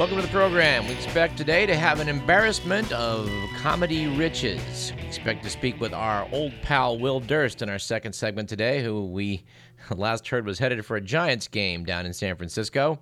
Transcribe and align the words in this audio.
Welcome 0.00 0.16
to 0.16 0.22
the 0.22 0.28
program. 0.28 0.86
We 0.86 0.94
expect 0.94 1.36
today 1.36 1.66
to 1.66 1.76
have 1.76 2.00
an 2.00 2.08
embarrassment 2.08 2.90
of 2.90 3.30
comedy 3.58 4.06
riches. 4.06 4.94
We 4.96 5.02
expect 5.02 5.44
to 5.44 5.50
speak 5.50 5.78
with 5.78 5.92
our 5.92 6.26
old 6.32 6.54
pal 6.62 6.98
Will 6.98 7.20
Durst 7.20 7.60
in 7.60 7.68
our 7.68 7.78
second 7.78 8.14
segment 8.14 8.48
today, 8.48 8.82
who 8.82 9.04
we 9.04 9.44
last 9.94 10.26
heard 10.26 10.46
was 10.46 10.58
headed 10.58 10.86
for 10.86 10.96
a 10.96 11.02
Giants 11.02 11.48
game 11.48 11.84
down 11.84 12.06
in 12.06 12.14
San 12.14 12.34
Francisco. 12.36 12.98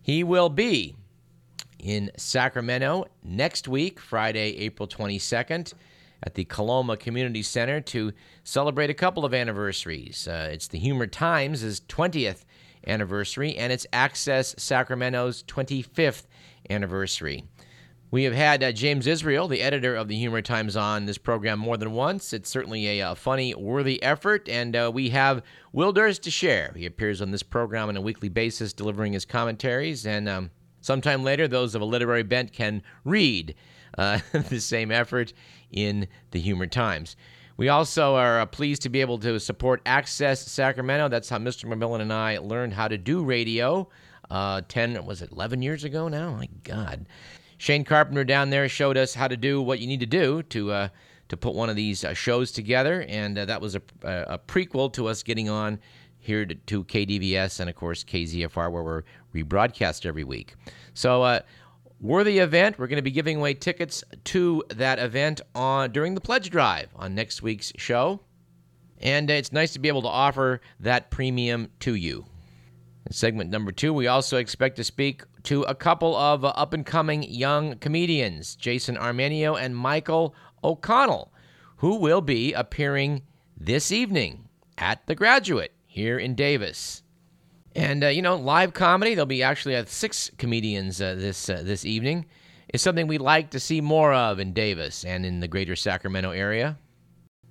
He 0.00 0.24
will 0.24 0.48
be 0.48 0.96
in 1.78 2.10
Sacramento 2.16 3.04
next 3.22 3.68
week, 3.68 4.00
Friday, 4.00 4.56
April 4.60 4.88
22nd, 4.88 5.74
at 6.22 6.32
the 6.36 6.46
Coloma 6.46 6.96
Community 6.96 7.42
Center 7.42 7.82
to 7.82 8.14
celebrate 8.44 8.88
a 8.88 8.94
couple 8.94 9.26
of 9.26 9.34
anniversaries. 9.34 10.26
Uh, 10.26 10.48
it's 10.50 10.68
the 10.68 10.78
Humor 10.78 11.06
Times' 11.06 11.80
20th 11.80 12.44
anniversary, 12.86 13.56
and 13.56 13.72
it's 13.72 13.86
Access 13.92 14.54
Sacramento's 14.58 15.42
25th 15.44 16.24
anniversary. 16.70 17.44
We 18.10 18.22
have 18.22 18.34
had 18.34 18.62
uh, 18.62 18.70
James 18.70 19.08
Israel, 19.08 19.48
the 19.48 19.60
editor 19.60 19.96
of 19.96 20.06
the 20.06 20.14
Humor 20.16 20.40
Times, 20.40 20.76
on 20.76 21.04
this 21.04 21.18
program 21.18 21.58
more 21.58 21.76
than 21.76 21.90
once. 21.90 22.32
It's 22.32 22.48
certainly 22.48 23.00
a, 23.00 23.10
uh, 23.10 23.14
funny, 23.16 23.54
worthy 23.56 24.00
effort, 24.04 24.48
and 24.48 24.76
uh, 24.76 24.90
we 24.94 25.10
have 25.10 25.42
Will 25.72 25.92
Durst 25.92 26.22
to 26.22 26.30
share. 26.30 26.72
He 26.76 26.86
appears 26.86 27.20
on 27.20 27.32
this 27.32 27.42
program 27.42 27.88
on 27.88 27.96
a 27.96 28.00
weekly 28.00 28.28
basis, 28.28 28.72
delivering 28.72 29.14
his 29.14 29.24
commentaries, 29.24 30.06
and 30.06 30.28
um, 30.28 30.50
sometime 30.80 31.24
later, 31.24 31.48
those 31.48 31.74
of 31.74 31.82
a 31.82 31.86
literary 31.86 32.22
bent 32.22 32.52
can 32.52 32.82
read 33.04 33.56
uh, 33.98 34.20
the 34.48 34.60
same 34.60 34.92
effort 34.92 35.32
in 35.72 36.06
the 36.30 36.38
Humor 36.38 36.68
Times. 36.68 37.16
We 37.56 37.68
also 37.68 38.16
are 38.16 38.40
uh, 38.40 38.46
pleased 38.46 38.82
to 38.82 38.88
be 38.88 39.00
able 39.00 39.18
to 39.18 39.38
support 39.38 39.80
Access 39.86 40.40
Sacramento. 40.40 41.08
That's 41.08 41.28
how 41.28 41.38
Mr. 41.38 41.66
McMillan 41.66 42.00
and 42.00 42.12
I 42.12 42.38
learned 42.38 42.72
how 42.72 42.88
to 42.88 42.98
do 42.98 43.22
radio. 43.22 43.88
Uh, 44.28 44.62
10, 44.66 45.04
was 45.04 45.22
it 45.22 45.30
11 45.30 45.62
years 45.62 45.84
ago 45.84 46.08
now? 46.08 46.32
My 46.32 46.48
God. 46.64 47.06
Shane 47.58 47.84
Carpenter 47.84 48.24
down 48.24 48.50
there 48.50 48.68
showed 48.68 48.96
us 48.96 49.14
how 49.14 49.28
to 49.28 49.36
do 49.36 49.62
what 49.62 49.78
you 49.78 49.86
need 49.86 50.00
to 50.00 50.06
do 50.06 50.42
to, 50.44 50.72
uh, 50.72 50.88
to 51.28 51.36
put 51.36 51.54
one 51.54 51.70
of 51.70 51.76
these 51.76 52.02
uh, 52.04 52.12
shows 52.12 52.50
together. 52.50 53.04
And 53.08 53.38
uh, 53.38 53.44
that 53.44 53.60
was 53.60 53.76
a, 53.76 53.82
a, 54.02 54.38
prequel 54.38 54.92
to 54.94 55.06
us 55.06 55.22
getting 55.22 55.48
on 55.48 55.78
here 56.18 56.44
to, 56.44 56.54
to, 56.54 56.84
KDVS 56.84 57.60
and, 57.60 57.70
of 57.70 57.76
course, 57.76 58.02
KZFR, 58.02 58.72
where 58.72 58.82
we're 58.82 59.02
rebroadcast 59.32 60.06
every 60.06 60.24
week. 60.24 60.56
So, 60.94 61.22
uh, 61.22 61.40
worthy 62.00 62.38
event. 62.38 62.78
We're 62.78 62.86
going 62.86 62.96
to 62.96 63.02
be 63.02 63.10
giving 63.10 63.38
away 63.38 63.54
tickets 63.54 64.04
to 64.24 64.62
that 64.70 64.98
event 64.98 65.40
on 65.54 65.90
during 65.92 66.14
the 66.14 66.20
pledge 66.20 66.50
drive 66.50 66.88
on 66.96 67.14
next 67.14 67.42
week's 67.42 67.72
show. 67.76 68.20
And 69.00 69.28
it's 69.30 69.52
nice 69.52 69.72
to 69.72 69.78
be 69.78 69.88
able 69.88 70.02
to 70.02 70.08
offer 70.08 70.60
that 70.80 71.10
premium 71.10 71.70
to 71.80 71.94
you. 71.94 72.26
In 73.06 73.12
segment 73.12 73.50
number 73.50 73.70
two, 73.70 73.92
we 73.92 74.06
also 74.06 74.38
expect 74.38 74.76
to 74.76 74.84
speak 74.84 75.24
to 75.44 75.62
a 75.62 75.74
couple 75.74 76.16
of 76.16 76.44
up 76.44 76.72
and 76.72 76.86
coming 76.86 77.22
young 77.22 77.76
comedians, 77.78 78.56
Jason 78.56 78.96
Armenio 78.96 79.60
and 79.60 79.76
Michael 79.76 80.34
O'Connell, 80.62 81.32
who 81.76 81.96
will 81.96 82.22
be 82.22 82.54
appearing 82.54 83.22
this 83.56 83.92
evening 83.92 84.48
at 84.78 85.06
The 85.06 85.14
Graduate 85.14 85.72
here 85.86 86.18
in 86.18 86.34
Davis. 86.34 87.02
And 87.74 88.04
uh, 88.04 88.08
you 88.08 88.22
know, 88.22 88.36
live 88.36 88.72
comedy. 88.72 89.14
There'll 89.14 89.26
be 89.26 89.42
actually 89.42 89.76
uh, 89.76 89.84
six 89.86 90.30
comedians 90.38 91.00
uh, 91.00 91.14
this 91.16 91.48
uh, 91.48 91.62
this 91.64 91.84
evening. 91.84 92.26
Is 92.72 92.82
something 92.82 93.06
we'd 93.06 93.20
like 93.20 93.50
to 93.50 93.60
see 93.60 93.80
more 93.80 94.12
of 94.12 94.38
in 94.40 94.52
Davis 94.52 95.04
and 95.04 95.24
in 95.24 95.40
the 95.40 95.48
greater 95.48 95.76
Sacramento 95.76 96.30
area. 96.30 96.76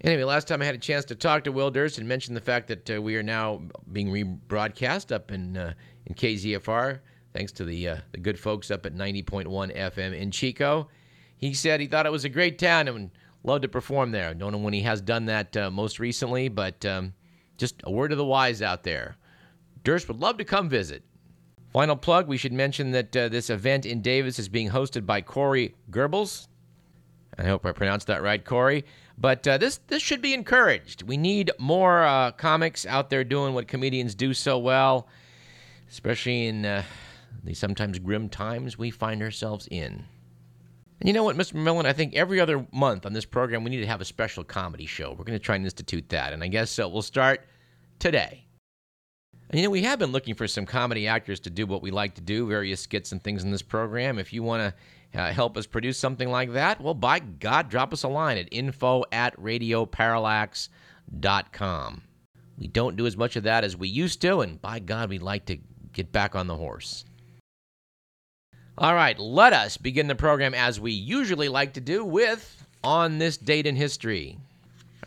Anyway, 0.02 0.24
last 0.24 0.50
time 0.50 0.62
I 0.62 0.66
had 0.66 0.76
a 0.76 0.80
chance 0.80 1.06
to 1.06 1.16
talk 1.16 1.46
to 1.46 1.52
Will 1.52 1.72
Durst 1.72 1.98
and 1.98 2.08
mention 2.08 2.34
the 2.34 2.42
fact 2.42 2.68
that 2.68 2.90
uh, 2.90 3.02
we 3.02 3.16
are 3.16 3.24
now 3.24 3.62
being 3.92 4.10
rebroadcast 4.10 5.14
up 5.14 5.32
in 5.32 5.58
uh, 5.58 5.74
in 6.06 6.16
KZFR, 6.16 7.00
thanks 7.34 7.52
to 7.54 7.66
the 7.66 7.90
the 8.12 8.18
good 8.18 8.40
folks 8.40 8.72
up 8.72 8.86
at 8.86 8.96
90.1 8.96 9.46
FM 9.76 10.18
in 10.18 10.32
Chico. 10.32 10.90
He 11.36 11.54
said 11.54 11.82
he 11.82 11.88
thought 11.88 12.06
it 12.06 12.12
was 12.12 12.26
a 12.26 12.30
great 12.30 12.58
town 12.58 12.88
and 12.88 13.12
loved 13.44 13.64
to 13.64 13.70
perform 13.70 14.12
there. 14.12 14.34
Don't 14.34 14.54
know 14.54 14.58
when 14.58 14.74
he 14.74 14.82
has 14.82 15.02
done 15.02 15.26
that 15.26 15.56
most 15.72 16.00
recently, 16.00 16.48
but 16.48 16.86
um, 16.86 17.14
just 17.58 17.82
a 17.84 17.92
word 17.92 18.14
of 18.14 18.18
the 18.18 18.26
wise 18.26 18.62
out 18.62 18.84
there. 18.84 19.18
Durst 19.84 20.08
would 20.08 20.20
love 20.20 20.38
to 20.38 20.46
come 20.46 20.70
visit. 20.70 21.04
Final 21.72 21.96
plug 21.96 22.28
we 22.28 22.38
should 22.38 22.54
mention 22.54 22.92
that 22.92 23.16
uh, 23.16 23.30
this 23.30 23.50
event 23.50 23.86
in 23.86 24.02
Davis 24.02 24.38
is 24.38 24.48
being 24.48 24.70
hosted 24.70 25.06
by 25.06 25.22
Corey 25.22 25.76
Goebbels. 25.90 26.48
I 27.38 27.46
hope 27.46 27.66
I 27.66 27.72
pronounced 27.72 28.08
that 28.08 28.22
right, 28.22 28.44
Corey. 28.44 28.86
But 29.18 29.48
uh, 29.48 29.58
this 29.58 29.80
this 29.88 30.02
should 30.02 30.22
be 30.22 30.34
encouraged. 30.34 31.04
We 31.04 31.18
need 31.18 31.52
more 31.58 32.04
uh, 32.04 32.32
comics 32.32 32.86
out 32.86 33.10
there 33.10 33.24
doing 33.24 33.54
what 33.54 33.68
comedians 33.68 34.16
do 34.16 34.34
so 34.34 34.58
well, 34.58 35.08
especially 35.90 36.48
in 36.48 36.66
uh, 36.66 36.84
the 37.44 37.54
sometimes 37.54 38.00
grim 38.00 38.30
times 38.30 38.78
we 38.78 38.92
find 38.92 39.22
ourselves 39.22 39.68
in. 39.70 40.06
And 41.00 41.10
you 41.10 41.14
know 41.14 41.24
what, 41.24 41.36
Mr. 41.36 41.56
Millen? 41.56 41.86
I 41.86 41.94
think 41.94 42.14
every 42.14 42.40
other 42.40 42.66
month 42.72 43.06
on 43.06 43.14
this 43.14 43.26
program 43.26 43.64
we 43.64 43.72
need 43.72 43.82
to 43.82 43.88
have 43.88 44.02
a 44.02 44.06
special 44.06 44.44
comedy 44.44 44.86
show. 44.86 45.10
We're 45.12 45.26
going 45.26 45.38
to 45.38 45.44
try 45.44 45.56
and 45.56 45.66
institute 45.66 46.10
that, 46.10 46.34
and 46.34 46.44
I 46.44 46.48
guess 46.48 46.80
uh, 46.80 46.88
we'll 46.88 47.02
start 47.02 47.46
today. 48.00 48.43
You 49.54 49.62
know, 49.62 49.70
we 49.70 49.84
have 49.84 50.00
been 50.00 50.12
looking 50.12 50.34
for 50.34 50.48
some 50.48 50.66
comedy 50.66 51.08
actors 51.08 51.40
to 51.42 51.52
do 51.52 51.68
what 51.68 51.84
we 51.84 51.92
like 51.92 52.16
to 52.16 52.22
do, 52.22 52.48
various 52.48 52.82
skits 52.82 53.12
and 53.12 53.24
things 53.24 53.44
in 53.44 53.52
this 53.52 53.62
program. 53.62 54.18
If 54.18 54.34
you 54.34 54.42
want 54.42 54.64
to 54.64 54.74
uh, 55.20 55.32
help 55.32 55.56
us 55.58 55.68
produce 55.68 56.00
something 56.00 56.30
like 56.30 56.54
that, 56.54 56.82
well, 56.82 56.96
by 56.96 57.20
God, 57.20 57.70
drop 57.70 57.94
us 57.94 58.02
a 58.02 58.08
line 58.08 58.40
at 58.40 58.48
info 58.52 59.04
at 59.12 59.40
radioparallax.com. 59.40 62.02
We 62.58 62.68
don't 62.68 62.96
do 62.96 63.06
as 63.06 63.16
much 63.16 63.36
of 63.36 63.44
that 63.44 63.64
as 63.64 63.78
we 63.78 63.90
used 63.90 64.22
to, 64.22 64.42
and 64.42 64.60
by 64.62 64.80
God, 64.80 65.10
we'd 65.10 65.22
like 65.22 65.46
to 65.46 65.60
get 65.92 66.12
back 66.12 66.36
on 66.36 66.48
the 66.48 66.56
horse. 66.56 67.06
All 68.78 68.94
right, 68.96 69.18
let 69.20 69.54
us 69.54 69.78
begin 69.78 70.08
the 70.08 70.16
program 70.16 70.56
as 70.56 70.80
we 70.80 70.92
usually 70.92 71.48
like 71.48 71.74
to 71.74 71.82
do 71.82 72.04
with 72.04 72.66
On 72.84 73.20
This 73.20 73.38
Date 73.38 73.68
in 73.68 73.76
History. 73.76 74.40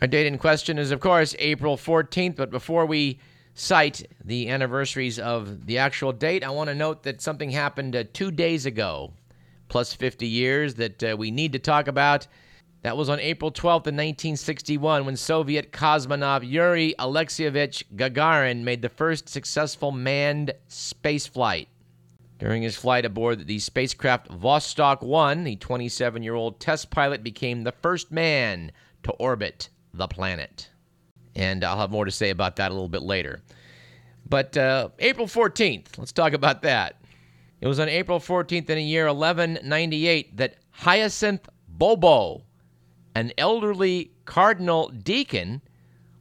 Our 0.01 0.07
date 0.07 0.27
in 0.27 0.37
question 0.37 0.77
is, 0.77 0.91
of 0.91 1.01
course, 1.01 1.35
April 1.37 1.75
14th, 1.75 2.37
but 2.37 2.49
before 2.49 2.85
we 2.85 3.19
cite 3.57 4.07
the 4.23 4.49
anniversaries 4.49 5.17
of 5.17 5.65
the 5.65 5.79
actual 5.79 6.13
date, 6.13 6.43
I 6.43 6.51
want 6.51 6.69
to 6.69 6.75
note 6.75 7.03
that 7.03 7.21
something 7.21 7.49
happened 7.49 7.95
uh, 7.95 8.03
two 8.13 8.29
days 8.29 8.67
ago, 8.67 9.13
plus 9.67 9.93
50 9.93 10.27
years, 10.27 10.75
that 10.75 11.03
uh, 11.03 11.15
we 11.17 11.31
need 11.31 11.53
to 11.53 11.59
talk 11.59 11.87
about. 11.87 12.27
That 12.83 12.95
was 12.95 13.09
on 13.09 13.19
April 13.19 13.51
12th, 13.51 13.87
in 13.87 13.95
1961, 13.95 15.05
when 15.05 15.17
Soviet 15.17 15.71
cosmonaut 15.71 16.47
Yuri 16.47 16.93
Alexeyevich 16.99 17.83
Gagarin 17.95 18.61
made 18.61 18.83
the 18.83 18.89
first 18.89 19.27
successful 19.27 19.91
manned 19.91 20.53
spaceflight. 20.69 21.67
During 22.37 22.61
his 22.61 22.77
flight 22.77 23.05
aboard 23.05 23.47
the 23.47 23.57
spacecraft 23.57 24.29
Vostok 24.29 25.01
1, 25.01 25.43
the 25.43 25.55
27 25.55 26.21
year 26.21 26.35
old 26.35 26.59
test 26.59 26.91
pilot 26.91 27.23
became 27.23 27.63
the 27.63 27.71
first 27.71 28.11
man 28.11 28.71
to 29.01 29.11
orbit 29.13 29.69
the 29.91 30.07
planet 30.07 30.69
and 31.37 31.63
I'll 31.63 31.77
have 31.77 31.91
more 31.91 32.03
to 32.03 32.11
say 32.11 32.31
about 32.31 32.55
that 32.57 32.71
a 32.71 32.73
little 32.73 32.89
bit 32.89 33.03
later. 33.03 33.41
But 34.27 34.57
uh, 34.57 34.89
April 34.99 35.27
14th, 35.27 35.97
let's 35.97 36.11
talk 36.11 36.33
about 36.33 36.63
that. 36.63 36.99
It 37.61 37.67
was 37.67 37.79
on 37.79 37.87
April 37.87 38.19
14th 38.19 38.69
in 38.69 38.75
the 38.75 38.83
year 38.83 39.05
1198 39.05 40.35
that 40.37 40.57
Hyacinth 40.71 41.47
Bobo, 41.69 42.43
an 43.15 43.31
elderly 43.37 44.11
cardinal 44.25 44.89
deacon, 44.89 45.61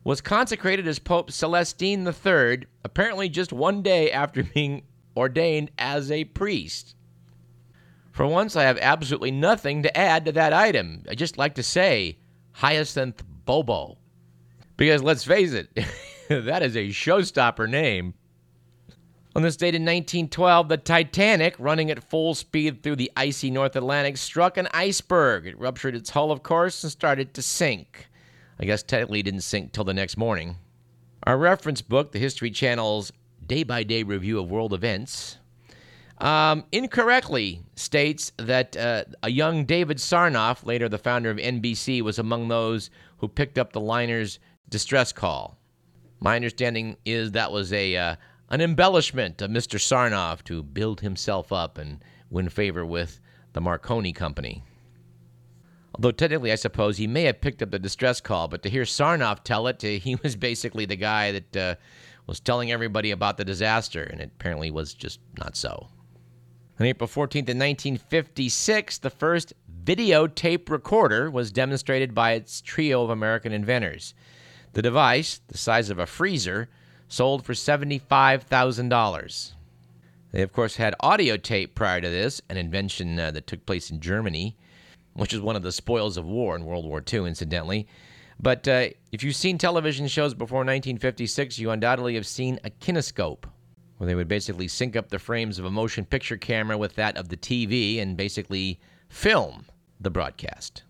was 0.05 0.21
consecrated 0.21 0.87
as 0.87 0.99
Pope 0.99 1.31
Celestine 1.31 2.07
III, 2.07 2.67
apparently 2.85 3.29
just 3.29 3.53
one 3.53 3.83
day 3.83 4.13
after 4.13 4.45
being 4.55 4.83
ordained 5.17 5.71
as 5.79 6.11
a 6.11 6.25
priest. 6.25 6.95
For 8.13 8.27
once, 8.27 8.55
I 8.55 8.63
have 8.63 8.79
absolutely 8.79 9.31
nothing 9.31 9.83
to 9.83 9.97
add 9.97 10.27
to 10.27 10.33
that 10.33 10.53
item. 10.53 11.05
I 11.09 11.15
just 11.15 11.39
like 11.39 11.55
to 11.57 11.63
say 11.63 12.19
Hyacinth 12.53 13.23
Bobo. 13.45 13.99
Because 14.77 15.03
let's 15.03 15.25
face 15.25 15.53
it, 15.53 15.69
that 16.29 16.63
is 16.63 16.77
a 16.77 16.89
showstopper 16.89 17.69
name. 17.69 18.15
On 19.35 19.43
this 19.43 19.57
date 19.57 19.75
in 19.75 19.83
1912, 19.83 20.69
the 20.71 20.77
Titanic, 20.79 21.57
running 21.59 21.91
at 21.91 22.03
full 22.03 22.35
speed 22.35 22.83
through 22.83 22.97
the 22.97 23.13
icy 23.17 23.51
North 23.51 23.77
Atlantic, 23.77 24.17
struck 24.17 24.57
an 24.57 24.67
iceberg. 24.73 25.47
It 25.47 25.59
ruptured 25.59 25.95
its 25.95 26.11
hull, 26.11 26.33
of 26.33 26.43
course, 26.43 26.83
and 26.83 26.91
started 26.91 27.35
to 27.35 27.43
sink. 27.43 28.09
I 28.59 28.65
guess 28.65 28.83
technically 28.83 29.23
didn't 29.23 29.43
sink 29.43 29.73
till 29.73 29.85
the 29.85 29.93
next 29.93 30.17
morning. 30.17 30.57
Our 31.25 31.37
reference 31.37 31.83
book, 31.83 32.13
the 32.13 32.19
History 32.19 32.51
Channel's 32.51 33.13
day 33.47 33.63
by 33.63 33.83
day 33.83 34.03
review 34.03 34.39
of 34.39 34.51
world 34.51 34.73
events, 34.73 35.37
um, 36.19 36.65
incorrectly 36.73 37.61
states 37.75 38.33
that 38.39 38.75
uh, 38.75 39.05
a 39.23 39.31
young 39.31 39.67
David 39.67 39.99
Sarnoff, 39.99 40.65
later 40.65 40.89
the 40.89 40.97
founder 40.97 41.31
of 41.31 41.37
NBC, 41.37 42.01
was 42.01 42.19
among 42.19 42.49
those 42.49 42.89
who 43.19 43.29
picked 43.29 43.59
up 43.59 43.73
the 43.73 43.81
liner's 43.81 44.39
distress 44.69 45.13
call. 45.13 45.59
My 46.21 46.37
understanding 46.37 46.97
is 47.05 47.33
that 47.33 47.53
was 47.53 47.73
a, 47.73 47.97
uh, 47.97 48.17
an 48.51 48.61
embellishment 48.61 49.43
of 49.43 49.51
Mr. 49.51 49.79
Sarnoff 49.79 50.43
to 50.45 50.63
build 50.63 51.01
himself 51.01 51.53
up 51.53 51.79
and 51.79 52.03
win 52.31 52.49
favor 52.49 52.85
with 52.85 53.21
the 53.53 53.61
Marconi 53.61 54.13
Company. 54.13 54.63
Although 55.95 56.13
technically, 56.13 56.53
I 56.53 56.57
suppose 56.57 56.99
he 56.99 57.07
may 57.07 57.23
have 57.23 57.41
picked 57.41 57.63
up 57.63 57.71
the 57.71 57.79
distress 57.79 58.21
call, 58.21 58.49
but 58.49 58.63
to 58.63 58.71
hear 58.71 58.83
Sarnoff 58.83 59.45
tell 59.45 59.67
it, 59.67 59.81
he 59.83 60.15
was 60.17 60.37
basically 60.37 60.85
the 60.85 60.97
guy 60.97 61.33
that 61.33 61.57
uh, 61.57 61.75
was 62.27 62.41
telling 62.41 62.71
everybody 62.71 63.11
about 63.11 63.37
the 63.37 63.45
disaster, 63.45 64.03
and 64.03 64.21
it 64.21 64.33
apparently 64.35 64.71
was 64.71 64.93
just 64.93 65.21
not 65.39 65.57
so. 65.57 65.89
On 66.79 66.85
April 66.85 67.09
14th, 67.09 67.49
in 67.49 67.59
1956, 67.59 68.99
the 68.99 69.09
first 69.09 69.55
videotape 69.85 70.69
recorder 70.69 71.31
was 71.31 71.51
demonstrated 71.51 72.15
by 72.15 72.33
its 72.33 72.61
trio 72.61 73.03
of 73.03 73.09
American 73.09 73.53
inventors. 73.53 74.13
The 74.77 74.83
device, 74.83 75.41
the 75.49 75.57
size 75.57 75.89
of 75.89 75.99
a 75.99 76.05
freezer, 76.05 76.69
sold 77.09 77.47
for 77.47 77.55
$75,000. 77.55 79.53
They, 80.33 80.43
of 80.43 80.53
course, 80.53 80.77
had 80.77 80.95
audio 81.01 81.39
tape 81.39 81.75
prior 81.75 82.03
to 82.03 82.11
this, 82.11 82.43
an 82.51 82.59
invention 82.59 83.19
uh, 83.19 83.31
that 83.31 83.47
took 83.47 83.65
place 83.65 83.91
in 83.91 84.03
Germany, 84.03 84.55
which 85.15 85.33
was 85.33 85.41
one 85.41 85.57
of 85.57 85.63
the 85.63 85.73
spoils 85.73 86.19
of 86.19 86.27
war 86.27 86.55
in 86.55 86.67
World 86.67 86.85
War 86.85 87.03
II, 87.11 87.21
incidentally. 87.21 87.89
But 88.39 88.69
uh, 88.69 88.89
if 89.13 89.25
you've 89.25 89.35
seen 89.35 89.57
television 89.57 90.09
shows 90.09 90.35
before 90.35 90.59
1956, 90.59 91.59
you 91.59 91.71
undoubtedly 91.71 92.15
have 92.17 92.27
seen 92.27 92.61
a 92.63 92.69
kinescope, 92.69 93.45
where 93.97 94.07
they 94.07 94.15
would 94.15 94.29
basically 94.29 94.69
sync 94.69 94.95
up 94.95 95.09
the 95.09 95.19
frames 95.19 95.59
of 95.59 95.65
a 95.65 95.71
motion 95.71 96.05
picture 96.05 96.37
camera 96.37 96.77
with 96.77 96.97
that 96.97 97.17
of 97.17 97.31
the 97.31 97.39
TV 97.39 98.03
and 98.03 98.15
basically 98.15 98.79
film 99.09 99.65
the 99.99 100.11
broadcast. 100.11 100.83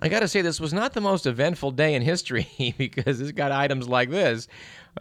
I 0.00 0.08
got 0.08 0.20
to 0.20 0.28
say, 0.28 0.42
this 0.42 0.60
was 0.60 0.72
not 0.72 0.92
the 0.92 1.00
most 1.00 1.26
eventful 1.26 1.72
day 1.72 1.94
in 1.94 2.02
history 2.02 2.46
because 2.78 3.20
it's 3.20 3.32
got 3.32 3.50
items 3.50 3.88
like 3.88 4.10
this. 4.10 4.46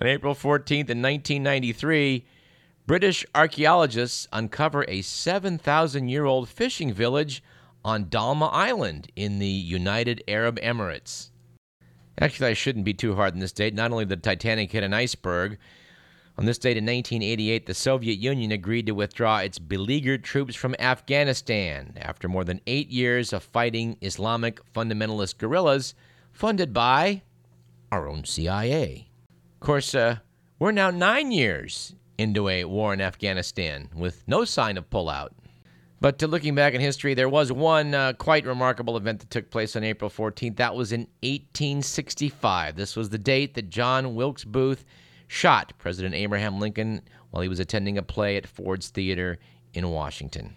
On 0.01 0.07
April 0.07 0.33
14th, 0.33 0.89
in 0.89 1.01
1993, 1.01 2.25
British 2.87 3.25
archaeologists 3.35 4.27
uncover 4.33 4.85
a 4.87 5.01
7,000 5.01 6.09
year 6.09 6.25
old 6.25 6.49
fishing 6.49 6.93
village 6.93 7.43
on 7.85 8.05
Dalma 8.05 8.49
Island 8.51 9.11
in 9.15 9.39
the 9.39 9.47
United 9.47 10.23
Arab 10.27 10.59
Emirates. 10.61 11.29
Actually, 12.19 12.49
I 12.49 12.53
shouldn't 12.53 12.85
be 12.85 12.93
too 12.93 13.15
hard 13.15 13.33
on 13.33 13.39
this 13.39 13.51
date. 13.51 13.75
Not 13.75 13.91
only 13.91 14.05
did 14.05 14.23
the 14.23 14.29
Titanic 14.29 14.71
hit 14.71 14.83
an 14.83 14.93
iceberg, 14.93 15.59
on 16.37 16.45
this 16.45 16.59
date 16.59 16.77
in 16.77 16.85
1988, 16.85 17.65
the 17.65 17.73
Soviet 17.73 18.19
Union 18.19 18.51
agreed 18.51 18.85
to 18.85 18.91
withdraw 18.91 19.39
its 19.39 19.57
beleaguered 19.57 20.23
troops 20.23 20.55
from 20.55 20.75
Afghanistan 20.77 21.93
after 21.97 22.27
more 22.27 22.43
than 22.43 22.61
eight 22.67 22.89
years 22.89 23.33
of 23.33 23.41
fighting 23.41 23.97
Islamic 24.01 24.61
fundamentalist 24.71 25.39
guerrillas 25.39 25.95
funded 26.31 26.73
by 26.73 27.23
our 27.91 28.07
own 28.07 28.23
CIA. 28.23 29.09
Of 29.55 29.65
course, 29.65 29.95
uh, 29.95 30.17
we're 30.59 30.71
now 30.71 30.91
nine 30.91 31.31
years 31.31 31.95
into 32.19 32.47
a 32.49 32.65
war 32.65 32.93
in 32.93 33.01
Afghanistan 33.01 33.89
with 33.95 34.23
no 34.27 34.45
sign 34.45 34.77
of 34.77 34.89
pullout. 34.91 35.29
But 35.99 36.21
uh, 36.21 36.27
looking 36.27 36.53
back 36.53 36.75
in 36.75 36.81
history, 36.81 37.15
there 37.15 37.29
was 37.29 37.51
one 37.51 37.95
uh, 37.95 38.13
quite 38.13 38.45
remarkable 38.45 38.97
event 38.97 39.21
that 39.21 39.31
took 39.31 39.49
place 39.49 39.75
on 39.75 39.83
April 39.83 40.11
14th. 40.11 40.57
That 40.57 40.75
was 40.75 40.91
in 40.91 41.07
1865. 41.23 42.75
This 42.75 42.95
was 42.95 43.09
the 43.09 43.17
date 43.17 43.55
that 43.55 43.69
John 43.69 44.13
Wilkes 44.13 44.43
Booth 44.43 44.85
shot 45.27 45.73
President 45.77 46.15
Abraham 46.15 46.59
Lincoln 46.59 47.01
while 47.29 47.43
he 47.43 47.49
was 47.49 47.59
attending 47.59 47.97
a 47.97 48.03
play 48.03 48.37
at 48.37 48.47
Ford's 48.47 48.89
Theater 48.89 49.37
in 49.73 49.89
Washington. 49.89 50.55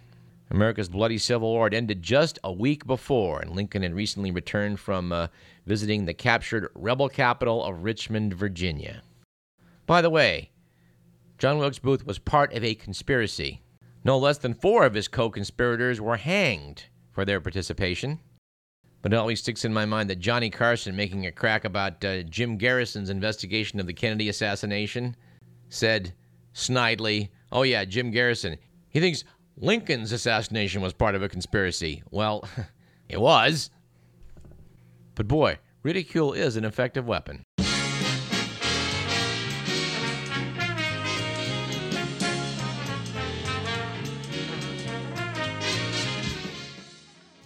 America's 0.49 0.89
bloody 0.89 1.17
Civil 1.17 1.51
War 1.51 1.65
had 1.65 1.73
ended 1.73 2.03
just 2.03 2.37
a 2.43 2.51
week 2.51 2.85
before, 2.85 3.39
and 3.39 3.55
Lincoln 3.55 3.83
had 3.83 3.93
recently 3.93 4.31
returned 4.31 4.79
from 4.79 5.11
uh, 5.11 5.27
visiting 5.65 6.05
the 6.05 6.13
captured 6.13 6.69
rebel 6.75 7.07
capital 7.07 7.63
of 7.63 7.83
Richmond, 7.83 8.33
Virginia. 8.33 9.01
By 9.85 10.01
the 10.01 10.09
way, 10.09 10.51
John 11.37 11.57
Wilkes 11.57 11.79
Booth 11.79 12.05
was 12.05 12.19
part 12.19 12.53
of 12.53 12.63
a 12.63 12.75
conspiracy. 12.75 13.61
No 14.03 14.17
less 14.17 14.37
than 14.39 14.53
four 14.53 14.85
of 14.85 14.93
his 14.93 15.07
co 15.07 15.29
conspirators 15.29 16.01
were 16.01 16.17
hanged 16.17 16.85
for 17.11 17.23
their 17.23 17.39
participation. 17.39 18.19
But 19.01 19.13
it 19.13 19.17
always 19.17 19.39
sticks 19.39 19.65
in 19.65 19.73
my 19.73 19.85
mind 19.85 20.09
that 20.09 20.19
Johnny 20.19 20.49
Carson, 20.49 20.95
making 20.95 21.25
a 21.25 21.31
crack 21.31 21.65
about 21.65 22.03
uh, 22.05 22.23
Jim 22.23 22.57
Garrison's 22.57 23.09
investigation 23.09 23.79
of 23.79 23.87
the 23.87 23.93
Kennedy 23.93 24.29
assassination, 24.29 25.15
said 25.69 26.13
snidely, 26.53 27.29
Oh, 27.51 27.63
yeah, 27.63 27.83
Jim 27.83 28.11
Garrison. 28.11 28.57
He 28.89 28.99
thinks 28.99 29.23
Lincoln's 29.57 30.11
assassination 30.11 30.81
was 30.81 30.93
part 30.93 31.15
of 31.15 31.23
a 31.23 31.29
conspiracy. 31.29 32.03
Well, 32.11 32.47
it 33.09 33.19
was. 33.19 33.69
But 35.15 35.27
boy, 35.27 35.57
ridicule 35.83 36.33
is 36.33 36.55
an 36.55 36.65
effective 36.65 37.07
weapon. 37.07 37.43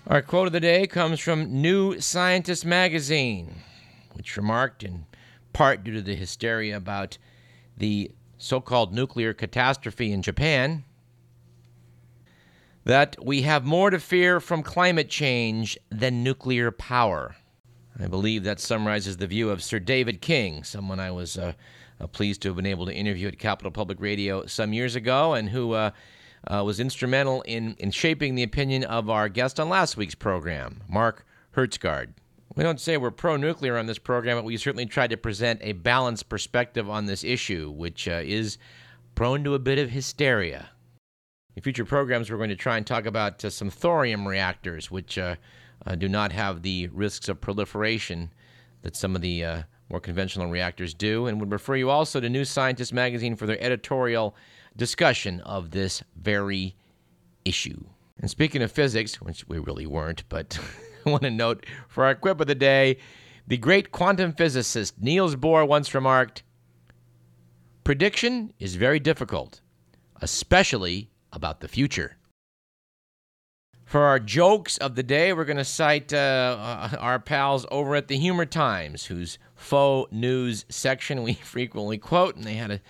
Our 0.07 0.21
quote 0.21 0.45
of 0.45 0.53
the 0.53 0.59
day 0.59 0.85
comes 0.85 1.19
from 1.19 1.63
New 1.63 1.99
Scientist 1.99 2.63
magazine, 2.63 3.55
which 4.13 4.37
remarked, 4.37 4.83
in 4.83 5.05
part 5.51 5.83
due 5.83 5.93
to 5.93 6.01
the 6.01 6.13
hysteria 6.13 6.77
about 6.77 7.17
the 7.75 8.11
so 8.37 8.61
called 8.61 8.93
nuclear 8.93 9.33
catastrophe 9.33 10.11
in 10.11 10.21
Japan, 10.21 10.83
that 12.83 13.15
we 13.25 13.41
have 13.41 13.65
more 13.65 13.89
to 13.89 13.99
fear 13.99 14.39
from 14.39 14.61
climate 14.61 15.09
change 15.09 15.75
than 15.89 16.23
nuclear 16.23 16.69
power. 16.69 17.35
I 17.99 18.05
believe 18.05 18.43
that 18.43 18.59
summarizes 18.59 19.17
the 19.17 19.25
view 19.25 19.49
of 19.49 19.63
Sir 19.63 19.79
David 19.79 20.21
King, 20.21 20.63
someone 20.63 20.99
I 20.99 21.09
was 21.09 21.35
uh, 21.35 21.53
uh, 21.99 22.05
pleased 22.05 22.43
to 22.43 22.49
have 22.49 22.57
been 22.57 22.67
able 22.67 22.85
to 22.85 22.93
interview 22.93 23.27
at 23.27 23.39
Capital 23.39 23.71
Public 23.71 23.99
Radio 23.99 24.45
some 24.45 24.71
years 24.71 24.95
ago, 24.95 25.33
and 25.33 25.49
who 25.49 25.71
uh, 25.71 25.89
uh, 26.47 26.63
was 26.63 26.79
instrumental 26.79 27.41
in, 27.43 27.75
in 27.79 27.91
shaping 27.91 28.35
the 28.35 28.43
opinion 28.43 28.83
of 28.83 29.09
our 29.09 29.29
guest 29.29 29.59
on 29.59 29.69
last 29.69 29.97
week's 29.97 30.15
program, 30.15 30.81
Mark 30.87 31.25
Hertsgaard. 31.55 32.09
We 32.55 32.63
don't 32.63 32.79
say 32.79 32.97
we're 32.97 33.11
pro 33.11 33.35
nuclear 33.35 33.77
on 33.77 33.85
this 33.85 33.97
program, 33.97 34.37
but 34.37 34.45
we 34.45 34.55
certainly 34.57 34.85
tried 34.85 35.09
to 35.09 35.17
present 35.17 35.59
a 35.61 35.73
balanced 35.73 36.29
perspective 36.29 36.89
on 36.89 37.05
this 37.05 37.23
issue, 37.23 37.69
which 37.71 38.07
uh, 38.07 38.21
is 38.23 38.57
prone 39.13 39.43
to 39.43 39.55
a 39.55 39.59
bit 39.59 39.79
of 39.79 39.89
hysteria. 39.89 40.69
In 41.55 41.61
future 41.61 41.85
programs, 41.85 42.29
we're 42.29 42.37
going 42.37 42.49
to 42.49 42.55
try 42.55 42.77
and 42.77 42.85
talk 42.85 43.05
about 43.05 43.43
uh, 43.43 43.49
some 43.49 43.69
thorium 43.69 44.27
reactors, 44.27 44.91
which 44.91 45.17
uh, 45.17 45.35
uh, 45.85 45.95
do 45.95 46.07
not 46.07 46.31
have 46.31 46.61
the 46.61 46.87
risks 46.87 47.29
of 47.29 47.41
proliferation 47.41 48.31
that 48.83 48.95
some 48.95 49.15
of 49.15 49.21
the 49.21 49.43
uh, 49.43 49.61
more 49.89 49.99
conventional 49.99 50.49
reactors 50.49 50.93
do, 50.93 51.27
and 51.27 51.39
would 51.39 51.51
refer 51.51 51.75
you 51.75 51.89
also 51.89 52.19
to 52.19 52.29
New 52.29 52.45
Scientist 52.45 52.93
magazine 52.93 53.35
for 53.35 53.45
their 53.45 53.61
editorial 53.61 54.35
discussion 54.75 55.41
of 55.41 55.71
this 55.71 56.03
very 56.15 56.75
issue. 57.43 57.85
And 58.19 58.29
speaking 58.29 58.61
of 58.61 58.71
physics, 58.71 59.21
which 59.21 59.47
we 59.47 59.59
really 59.59 59.85
weren't, 59.85 60.23
but 60.29 60.59
I 61.05 61.09
want 61.09 61.23
to 61.23 61.31
note 61.31 61.65
for 61.87 62.05
our 62.05 62.15
quip 62.15 62.39
of 62.41 62.47
the 62.47 62.55
day, 62.55 62.97
the 63.47 63.57
great 63.57 63.91
quantum 63.91 64.33
physicist 64.33 64.99
Niels 64.99 65.35
Bohr 65.35 65.67
once 65.67 65.93
remarked 65.93 66.43
Prediction 67.83 68.51
is 68.57 68.75
very 68.75 68.99
difficult, 68.99 69.61
especially 70.19 71.11
about 71.31 71.59
the 71.59 71.67
future. 71.67 72.17
For 73.85 74.01
our 74.01 74.19
jokes 74.19 74.79
of 74.79 74.95
the 74.95 75.03
day, 75.03 75.31
we're 75.31 75.45
going 75.45 75.57
to 75.57 75.63
cite 75.63 76.11
uh, 76.11 76.89
our 76.99 77.19
pals 77.19 77.67
over 77.69 77.95
at 77.95 78.07
the 78.07 78.17
Humor 78.17 78.47
Times, 78.47 79.05
whose 79.05 79.37
faux 79.53 80.11
news 80.11 80.65
section 80.69 81.21
we 81.21 81.33
frequently 81.43 81.99
quote, 81.99 82.35
and 82.35 82.43
they 82.43 82.55
had 82.55 82.71
a, 82.71 82.81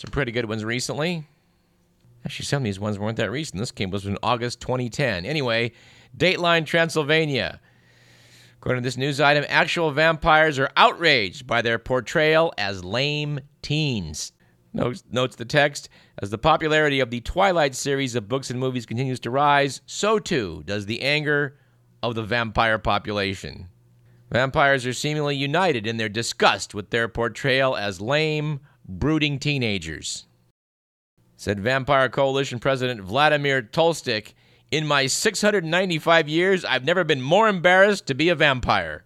some 0.00 0.10
pretty 0.10 0.32
good 0.32 0.46
ones 0.46 0.64
recently. 0.64 1.26
Actually, 2.24 2.46
some 2.46 2.62
of 2.62 2.64
these 2.64 2.80
ones 2.80 2.98
weren't 2.98 3.18
that 3.18 3.30
recent. 3.30 3.58
This 3.58 3.70
came 3.70 3.90
was 3.90 4.06
in 4.06 4.16
August 4.22 4.58
2010. 4.62 5.26
Anyway, 5.26 5.72
Dateline 6.16 6.64
Transylvania. 6.64 7.60
According 8.56 8.82
to 8.82 8.86
this 8.86 8.96
news 8.96 9.20
item, 9.20 9.44
actual 9.46 9.90
vampires 9.90 10.58
are 10.58 10.70
outraged 10.74 11.46
by 11.46 11.60
their 11.60 11.78
portrayal 11.78 12.50
as 12.56 12.82
lame 12.82 13.40
teens. 13.60 14.32
Notes, 14.72 15.04
notes 15.10 15.36
the 15.36 15.44
text 15.44 15.90
As 16.16 16.30
the 16.30 16.38
popularity 16.38 17.00
of 17.00 17.10
the 17.10 17.20
Twilight 17.20 17.74
series 17.74 18.14
of 18.14 18.26
books 18.26 18.48
and 18.48 18.58
movies 18.58 18.86
continues 18.86 19.20
to 19.20 19.30
rise, 19.30 19.82
so 19.84 20.18
too 20.18 20.62
does 20.64 20.86
the 20.86 21.02
anger 21.02 21.58
of 22.02 22.14
the 22.14 22.22
vampire 22.22 22.78
population. 22.78 23.68
Vampires 24.30 24.86
are 24.86 24.94
seemingly 24.94 25.36
united 25.36 25.86
in 25.86 25.98
their 25.98 26.08
disgust 26.08 26.74
with 26.74 26.88
their 26.88 27.06
portrayal 27.06 27.76
as 27.76 28.00
lame, 28.00 28.60
brooding 28.98 29.38
teenagers 29.38 30.26
said 31.40 31.58
Vampire 31.58 32.10
Coalition 32.10 32.58
President 32.58 33.00
Vladimir 33.00 33.62
Tolstik. 33.62 34.34
In 34.70 34.86
my 34.86 35.06
695 35.06 36.28
years, 36.28 36.66
I've 36.66 36.84
never 36.84 37.02
been 37.02 37.22
more 37.22 37.48
embarrassed 37.48 38.06
to 38.08 38.14
be 38.14 38.28
a 38.28 38.34
vampire. 38.34 39.04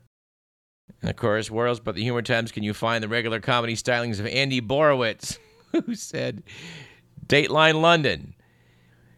And 1.01 1.09
of 1.09 1.15
course, 1.15 1.49
where 1.49 1.69
else 1.69 1.79
but 1.79 1.95
the 1.95 2.03
Humor 2.03 2.23
Times 2.23 2.51
can 2.51 2.65
you 2.65 2.75
find 2.75 3.05
the 3.05 3.09
regular 3.09 3.39
comedy 3.39 3.77
stylings 3.77 4.19
of 4.19 4.27
Andy 4.27 4.61
Borowitz, 4.61 5.39
who 5.87 5.95
said, 5.95 6.43
Dateline 7.25 7.81
London. 7.81 8.35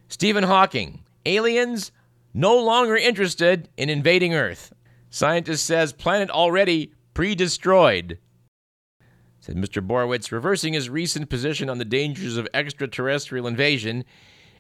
Stephen 0.09 0.45
Hawking, 0.45 1.03
aliens 1.25 1.93
no 2.35 2.59
longer 2.59 2.97
interested 2.97 3.71
in 3.79 3.89
invading 3.89 4.35
Earth. 4.35 4.75
Scientist 5.09 5.65
says 5.65 5.95
planet 5.95 6.29
already 6.29 6.93
pre 7.15 7.35
destroyed. 7.35 8.19
Said 9.47 9.55
Mr. 9.55 9.81
Borowitz, 9.81 10.33
reversing 10.33 10.73
his 10.73 10.91
recent 10.91 11.31
position 11.31 11.71
on 11.71 11.79
the 11.79 11.85
dangers 11.85 12.37
of 12.37 12.49
extraterrestrial 12.53 13.47
invasion. 13.47 14.05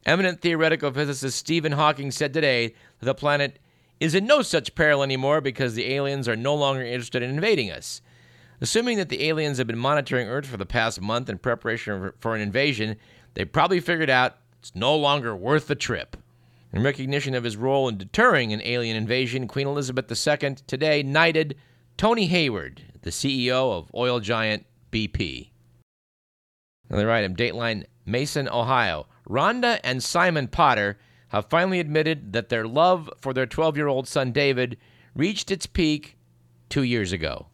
Eminent 0.05 0.41
theoretical 0.41 0.93
physicist 0.93 1.37
Stephen 1.37 1.73
Hawking 1.73 2.13
said 2.13 2.33
today 2.33 2.69
that 3.01 3.07
the 3.07 3.13
planet 3.13 3.59
is 3.99 4.15
in 4.15 4.29
no 4.29 4.43
such 4.43 4.77
peril 4.77 5.03
anymore 5.03 5.41
because 5.41 5.75
the 5.75 5.93
aliens 5.93 6.29
are 6.29 6.37
no 6.37 6.55
longer 6.55 6.85
interested 6.85 7.21
in 7.21 7.31
invading 7.31 7.69
us. 7.69 8.01
Assuming 8.61 8.97
that 8.99 9.09
the 9.09 9.25
aliens 9.25 9.59
have 9.59 9.67
been 9.67 9.77
monitoring 9.77 10.29
Earth 10.29 10.47
for 10.47 10.57
the 10.57 10.65
past 10.65 11.01
month 11.01 11.29
in 11.29 11.39
preparation 11.39 12.13
for 12.21 12.37
an 12.37 12.41
invasion, 12.41 12.95
they 13.35 13.45
probably 13.45 13.81
figured 13.81 14.09
out 14.09 14.37
it's 14.61 14.73
no 14.77 14.95
longer 14.95 15.35
worth 15.35 15.67
the 15.67 15.75
trip. 15.75 16.17
In 16.73 16.85
recognition 16.85 17.35
of 17.35 17.43
his 17.43 17.57
role 17.57 17.89
in 17.89 17.99
deterring 17.99 18.53
an 18.53 18.63
alien 18.63 18.97
invasion, 18.97 19.49
Queen 19.49 19.67
Elizabeth 19.67 20.09
II 20.09 20.59
today 20.69 21.03
knighted 21.03 21.57
Tony 21.97 22.27
Hayward, 22.29 22.85
the 23.03 23.11
CEO 23.11 23.73
of 23.73 23.91
oil 23.93 24.21
giant 24.21 24.65
BP. 24.91 25.51
Another 26.89 27.11
item 27.11 27.35
Dateline 27.35 27.85
Mason, 28.05 28.49
Ohio. 28.49 29.07
Rhonda 29.29 29.81
and 29.83 30.03
Simon 30.03 30.47
Potter 30.47 30.99
have 31.29 31.51
finally 31.51 31.81
admitted 31.81 32.33
that 32.33 32.49
their 32.49 32.67
love 32.67 33.11
for 33.21 33.33
their 33.35 33.47
12 33.47 33.77
year 33.77 33.89
old 33.89 34.07
son 34.07 34.33
David 34.33 34.77
reached 35.15 35.51
its 35.51 35.67
peak 35.67 36.17
two 36.69 36.83
years 36.83 37.13
ago. 37.13 37.49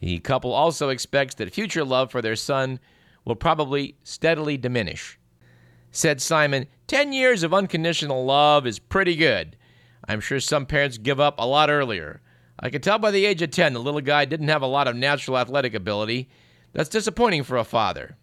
The 0.00 0.18
couple 0.20 0.52
also 0.52 0.90
expects 0.90 1.34
that 1.36 1.52
future 1.52 1.84
love 1.84 2.10
for 2.10 2.22
their 2.22 2.36
son 2.36 2.78
will 3.24 3.34
probably 3.34 3.96
steadily 4.04 4.56
diminish. 4.56 5.18
Said 5.90 6.20
Simon, 6.20 6.66
10 6.86 7.12
years 7.12 7.42
of 7.42 7.54
unconditional 7.54 8.24
love 8.24 8.66
is 8.66 8.78
pretty 8.78 9.16
good. 9.16 9.56
I'm 10.06 10.20
sure 10.20 10.38
some 10.38 10.66
parents 10.66 10.98
give 10.98 11.18
up 11.18 11.36
a 11.38 11.46
lot 11.46 11.70
earlier. 11.70 12.20
I 12.58 12.70
could 12.70 12.82
tell 12.82 12.98
by 12.98 13.10
the 13.10 13.26
age 13.26 13.42
of 13.42 13.50
10 13.50 13.72
the 13.72 13.80
little 13.80 14.00
guy 14.00 14.24
didn't 14.24 14.48
have 14.48 14.62
a 14.62 14.66
lot 14.66 14.88
of 14.88 14.96
natural 14.96 15.38
athletic 15.38 15.74
ability. 15.74 16.28
That's 16.72 16.88
disappointing 16.88 17.42
for 17.44 17.56
a 17.56 17.64
father. 17.64 18.16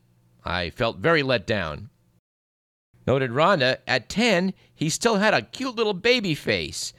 I 0.43 0.69
felt 0.69 0.97
very 0.97 1.23
let 1.23 1.47
down. 1.47 1.89
Noted 3.05 3.31
Rhonda, 3.31 3.77
at 3.87 4.09
10, 4.09 4.53
he 4.73 4.89
still 4.89 5.17
had 5.17 5.33
a 5.33 5.41
cute 5.41 5.75
little 5.75 5.93
baby 5.93 6.35
face. 6.35 6.93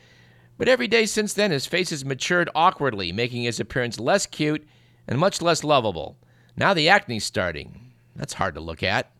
But 0.57 0.69
every 0.69 0.87
day 0.87 1.07
since 1.07 1.33
then, 1.33 1.51
his 1.51 1.67
face 1.67 1.91
has 1.91 2.05
matured 2.05 2.51
awkwardly, 2.55 3.11
making 3.11 3.43
his 3.43 3.59
appearance 3.59 3.99
less 3.99 4.27
cute 4.27 4.67
and 5.09 5.19
much 5.19 5.43
less 5.43 5.65
lovable. 5.65 6.19
Now 6.57 6.75
the 6.75 6.89
acne's 6.89 7.25
starting. 7.25 7.93
That's 8.15 8.35
hard 8.35 8.55
to 8.55 8.61
look 8.61 8.83
at. 8.83 9.11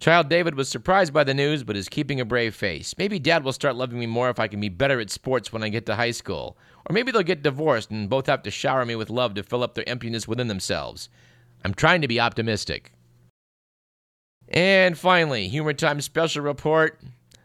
Child 0.00 0.30
David 0.30 0.54
was 0.54 0.70
surprised 0.70 1.12
by 1.12 1.24
the 1.24 1.34
news, 1.34 1.62
but 1.62 1.76
is 1.76 1.90
keeping 1.90 2.22
a 2.22 2.24
brave 2.24 2.54
face. 2.54 2.94
Maybe 2.96 3.18
dad 3.18 3.44
will 3.44 3.52
start 3.52 3.76
loving 3.76 3.98
me 3.98 4.06
more 4.06 4.30
if 4.30 4.40
I 4.40 4.48
can 4.48 4.58
be 4.58 4.70
better 4.70 4.98
at 4.98 5.10
sports 5.10 5.52
when 5.52 5.62
I 5.62 5.68
get 5.68 5.84
to 5.86 5.94
high 5.94 6.12
school. 6.12 6.56
Or 6.88 6.94
maybe 6.94 7.12
they'll 7.12 7.22
get 7.22 7.42
divorced 7.42 7.90
and 7.90 8.08
both 8.08 8.26
have 8.26 8.42
to 8.44 8.50
shower 8.50 8.86
me 8.86 8.96
with 8.96 9.10
love 9.10 9.34
to 9.34 9.42
fill 9.42 9.62
up 9.62 9.74
their 9.74 9.86
emptiness 9.86 10.26
within 10.26 10.48
themselves. 10.48 11.10
I'm 11.62 11.74
trying 11.74 12.00
to 12.00 12.08
be 12.08 12.18
optimistic. 12.18 12.92
And 14.48 14.96
finally, 14.96 15.48
Humor 15.48 15.74
Time 15.74 16.00
special 16.00 16.42
report 16.42 17.02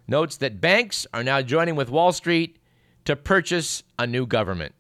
notes 0.08 0.38
that 0.38 0.62
banks 0.62 1.06
are 1.14 1.24
now 1.24 1.42
joining 1.42 1.76
with 1.76 1.90
Wall 1.90 2.14
Street 2.14 2.58
to 3.04 3.18
purchase 3.18 3.84
a 4.00 4.08
new 4.08 4.26
government. 4.26 4.74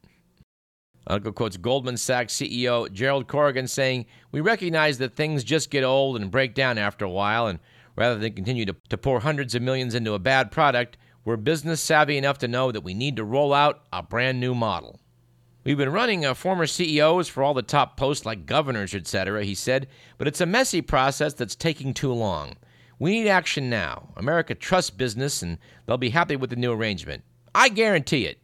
Article 1.07 1.33
quotes 1.33 1.57
Goldman 1.57 1.97
Sachs 1.97 2.33
CEO 2.33 2.91
Gerald 2.91 3.27
Corrigan 3.27 3.67
saying, 3.67 4.05
We 4.31 4.41
recognize 4.41 4.97
that 4.97 5.15
things 5.15 5.43
just 5.43 5.69
get 5.69 5.83
old 5.83 6.15
and 6.15 6.31
break 6.31 6.55
down 6.55 6.77
after 6.77 7.05
a 7.05 7.09
while, 7.09 7.47
and 7.47 7.59
rather 7.95 8.17
than 8.17 8.33
continue 8.33 8.65
to, 8.65 8.75
to 8.89 8.97
pour 8.97 9.19
hundreds 9.19 9.53
of 9.53 9.61
millions 9.61 9.93
into 9.93 10.13
a 10.13 10.19
bad 10.19 10.51
product, 10.51 10.97
we're 11.23 11.37
business 11.37 11.81
savvy 11.81 12.17
enough 12.17 12.37
to 12.39 12.47
know 12.47 12.71
that 12.71 12.83
we 12.83 12.93
need 12.93 13.15
to 13.17 13.23
roll 13.23 13.53
out 13.53 13.83
a 13.93 14.01
brand 14.01 14.39
new 14.39 14.55
model. 14.55 14.99
We've 15.63 15.77
been 15.77 15.91
running 15.91 16.25
uh, 16.25 16.35
former 16.35 16.67
CEOs 16.67 17.27
for 17.27 17.41
all 17.41 17.55
the 17.55 17.63
top 17.63 17.97
posts 17.97 18.25
like 18.25 18.45
governors, 18.45 18.93
etc., 18.93 19.43
he 19.43 19.55
said, 19.55 19.87
but 20.17 20.27
it's 20.27 20.41
a 20.41 20.45
messy 20.45 20.81
process 20.81 21.33
that's 21.33 21.55
taking 21.55 21.93
too 21.93 22.13
long. 22.13 22.57
We 22.99 23.11
need 23.11 23.27
action 23.27 23.69
now. 23.69 24.09
America 24.15 24.53
trusts 24.55 24.91
business, 24.91 25.41
and 25.41 25.57
they'll 25.85 25.97
be 25.97 26.11
happy 26.11 26.35
with 26.35 26.51
the 26.51 26.55
new 26.55 26.71
arrangement. 26.71 27.23
I 27.53 27.69
guarantee 27.69 28.25
it. 28.25 28.39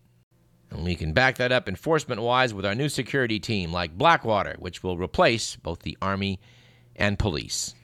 And 0.71 0.85
we 0.85 0.95
can 0.95 1.13
back 1.13 1.37
that 1.37 1.51
up 1.51 1.67
enforcement 1.67 2.21
wise 2.21 2.53
with 2.53 2.65
our 2.65 2.73
new 2.73 2.89
security 2.89 3.39
team 3.39 3.71
like 3.71 3.97
Blackwater, 3.97 4.55
which 4.57 4.81
will 4.81 4.97
replace 4.97 5.57
both 5.57 5.81
the 5.81 5.97
Army 6.01 6.39
and 6.95 7.19
police. 7.19 7.75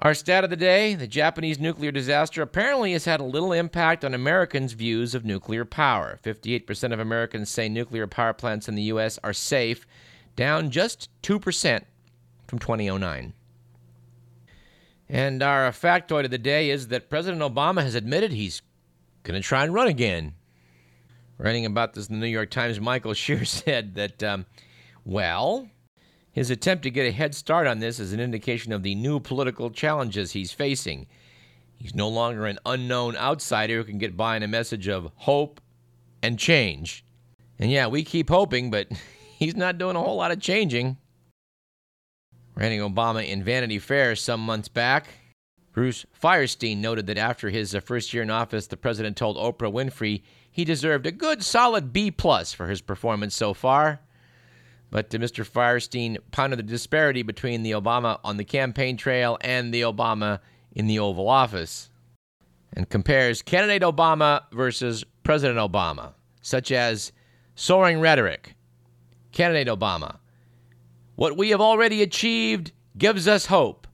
Our 0.00 0.12
stat 0.12 0.44
of 0.44 0.50
the 0.50 0.56
day 0.56 0.94
the 0.94 1.06
Japanese 1.06 1.58
nuclear 1.58 1.90
disaster 1.90 2.42
apparently 2.42 2.92
has 2.92 3.06
had 3.06 3.20
a 3.20 3.24
little 3.24 3.52
impact 3.52 4.04
on 4.04 4.12
Americans' 4.12 4.72
views 4.72 5.14
of 5.14 5.24
nuclear 5.24 5.64
power. 5.64 6.18
58% 6.22 6.92
of 6.92 7.00
Americans 7.00 7.50
say 7.50 7.68
nuclear 7.68 8.06
power 8.06 8.34
plants 8.34 8.68
in 8.68 8.74
the 8.74 8.82
U.S. 8.84 9.18
are 9.24 9.32
safe, 9.32 9.86
down 10.34 10.70
just 10.70 11.08
2% 11.22 11.82
from 12.46 12.58
2009. 12.58 13.32
And 15.08 15.42
our 15.42 15.70
factoid 15.70 16.24
of 16.24 16.30
the 16.30 16.38
day 16.38 16.68
is 16.70 16.88
that 16.88 17.08
President 17.08 17.42
Obama 17.42 17.82
has 17.82 17.94
admitted 17.94 18.32
he's 18.32 18.60
going 19.22 19.40
to 19.40 19.46
try 19.46 19.64
and 19.64 19.72
run 19.72 19.88
again. 19.88 20.34
Writing 21.38 21.66
about 21.66 21.94
this 21.94 22.06
in 22.08 22.14
the 22.14 22.26
New 22.26 22.32
York 22.32 22.50
Times, 22.50 22.80
Michael 22.80 23.14
Shear 23.14 23.44
said 23.46 23.94
that, 23.94 24.22
um, 24.22 24.46
well, 25.04 25.68
his 26.32 26.50
attempt 26.50 26.82
to 26.84 26.90
get 26.90 27.06
a 27.06 27.12
head 27.12 27.34
start 27.34 27.66
on 27.66 27.78
this 27.78 27.98
is 27.98 28.12
an 28.12 28.20
indication 28.20 28.72
of 28.72 28.82
the 28.82 28.94
new 28.94 29.20
political 29.20 29.70
challenges 29.70 30.32
he's 30.32 30.52
facing. 30.52 31.06
He's 31.74 31.94
no 31.94 32.08
longer 32.08 32.46
an 32.46 32.58
unknown 32.64 33.16
outsider 33.16 33.76
who 33.76 33.84
can 33.84 33.98
get 33.98 34.16
by 34.16 34.36
on 34.36 34.42
a 34.42 34.48
message 34.48 34.88
of 34.88 35.10
hope 35.16 35.60
and 36.22 36.38
change. 36.38 37.04
And 37.58 37.70
yeah, 37.70 37.86
we 37.86 38.02
keep 38.02 38.28
hoping, 38.28 38.70
but 38.70 38.88
he's 39.38 39.56
not 39.56 39.78
doing 39.78 39.96
a 39.96 40.02
whole 40.02 40.16
lot 40.16 40.30
of 40.30 40.40
changing. 40.40 40.96
Ranting 42.54 42.80
Obama 42.80 43.26
in 43.26 43.44
Vanity 43.44 43.78
Fair 43.78 44.16
some 44.16 44.40
months 44.40 44.68
back, 44.68 45.08
Bruce 45.72 46.06
Feirstein 46.22 46.78
noted 46.78 47.06
that 47.06 47.18
after 47.18 47.50
his 47.50 47.74
uh, 47.74 47.80
first 47.80 48.14
year 48.14 48.22
in 48.22 48.30
office, 48.30 48.66
the 48.66 48.78
president 48.78 49.14
told 49.14 49.36
Oprah 49.36 49.70
Winfrey 49.70 50.22
he 50.56 50.64
deserved 50.64 51.04
a 51.04 51.12
good 51.12 51.42
solid 51.42 51.92
B 51.92 52.10
plus 52.10 52.54
for 52.54 52.68
his 52.68 52.80
performance 52.80 53.36
so 53.36 53.52
far. 53.52 54.00
But 54.90 55.10
Mr. 55.10 55.46
Feirstein 55.46 56.16
pointed 56.30 56.58
the 56.58 56.62
disparity 56.62 57.20
between 57.20 57.62
the 57.62 57.72
Obama 57.72 58.20
on 58.24 58.38
the 58.38 58.44
campaign 58.44 58.96
trail 58.96 59.36
and 59.42 59.74
the 59.74 59.82
Obama 59.82 60.40
in 60.72 60.86
the 60.86 60.98
Oval 60.98 61.28
Office 61.28 61.90
and 62.72 62.88
compares 62.88 63.42
candidate 63.42 63.82
Obama 63.82 64.44
versus 64.50 65.04
President 65.24 65.58
Obama, 65.58 66.14
such 66.40 66.72
as 66.72 67.12
soaring 67.54 68.00
rhetoric. 68.00 68.54
Candidate 69.32 69.68
Obama. 69.68 70.20
What 71.16 71.36
we 71.36 71.50
have 71.50 71.60
already 71.60 72.00
achieved 72.00 72.72
gives 72.96 73.28
us 73.28 73.44
hope, 73.44 73.86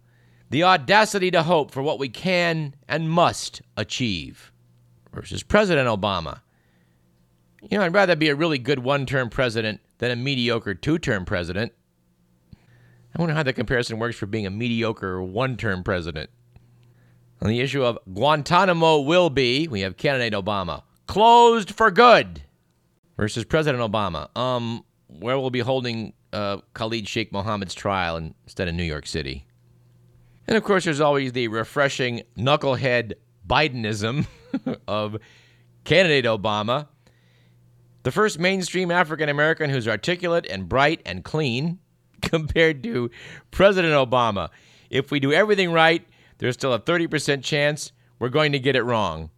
the 0.49 0.62
audacity 0.62 1.33
to 1.33 1.42
hope 1.42 1.73
for 1.73 1.83
what 1.83 1.99
we 1.99 2.09
can 2.09 2.76
and 2.88 3.11
must 3.11 3.62
achieve. 3.76 4.52
Versus 5.12 5.42
President 5.42 5.88
Obama. 5.88 6.42
You 7.62 7.78
know, 7.78 7.85
I'd 7.85 7.95
rather 7.95 8.16
be 8.16 8.28
a 8.28 8.35
really 8.35 8.59
good 8.59 8.81
one 8.81 9.07
term 9.07 9.31
president 9.31 9.81
than 9.99 10.11
a 10.11 10.16
mediocre 10.16 10.75
two 10.75 10.99
term 10.99 11.25
president. 11.25 11.73
I 13.14 13.21
wonder 13.21 13.35
how 13.35 13.42
that 13.42 13.52
comparison 13.52 13.99
works 13.99 14.16
for 14.16 14.26
being 14.26 14.47
a 14.47 14.50
mediocre 14.50 15.23
one 15.23 15.57
term 15.57 15.85
president. 15.85 16.31
On 17.40 17.49
the 17.49 17.61
issue 17.61 17.85
of 17.85 17.99
Guantanamo 18.12 19.00
will 19.00 19.31
be, 19.31 19.69
we 19.69 19.81
have 19.81 19.97
candidate 19.97 20.33
Obama, 20.33 20.83
closed 21.07 21.73
for 21.73 21.90
good 21.90 22.42
versus 23.16 23.45
President 23.45 23.83
Obama. 23.83 24.35
Um, 24.37 24.85
where 25.19 25.38
we'll 25.38 25.50
be 25.50 25.61
holding 25.61 26.14
uh, 26.33 26.59
Khalid 26.75 27.09
Sheikh 27.09 27.33
Mohammed's 27.33 27.75
trial 27.75 28.16
instead 28.16 28.69
of 28.69 28.75
New 28.75 28.83
York 28.83 29.07
City. 29.07 29.47
And 30.47 30.57
of 30.57 30.64
course, 30.64 30.85
there's 30.85 31.00
always 31.00 31.33
the 31.33 31.49
refreshing 31.49 32.23
knucklehead 32.37 33.12
Bidenism 33.47 34.26
of 34.88 35.16
candidate 35.85 36.25
Obama, 36.25 36.88
the 38.02 38.11
first 38.11 38.38
mainstream 38.38 38.90
African 38.90 39.28
American 39.28 39.71
who's 39.71 39.87
articulate 39.87 40.47
and 40.49 40.68
bright 40.68 41.00
and 41.06 41.25
clean 41.25 41.78
compared 42.23 42.82
to 42.85 43.11
President 43.50 43.94
Obama. 43.94 44.49
If 44.90 45.11
we 45.11 45.21
do 45.21 45.32
everything 45.32 45.73
right, 45.73 46.06
there's 46.38 46.54
still 46.54 46.75
a 46.75 46.80
30% 46.80 47.42
chance 47.42 47.92
we're 48.18 48.28
going 48.28 48.52
to 48.52 48.59
get 48.59 48.76
it 48.76 48.82
wrong. 48.82 49.30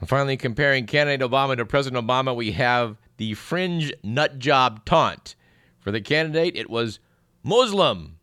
And 0.00 0.08
finally, 0.08 0.36
comparing 0.36 0.86
candidate 0.86 1.28
Obama 1.28 1.56
to 1.56 1.66
President 1.66 2.06
Obama, 2.06 2.34
we 2.34 2.52
have 2.52 2.96
the 3.18 3.34
fringe 3.34 3.92
nut 4.02 4.38
job 4.38 4.84
taunt. 4.84 5.34
For 5.78 5.90
the 5.90 6.00
candidate, 6.00 6.56
it 6.56 6.70
was 6.70 7.00
Muslim. 7.42 8.18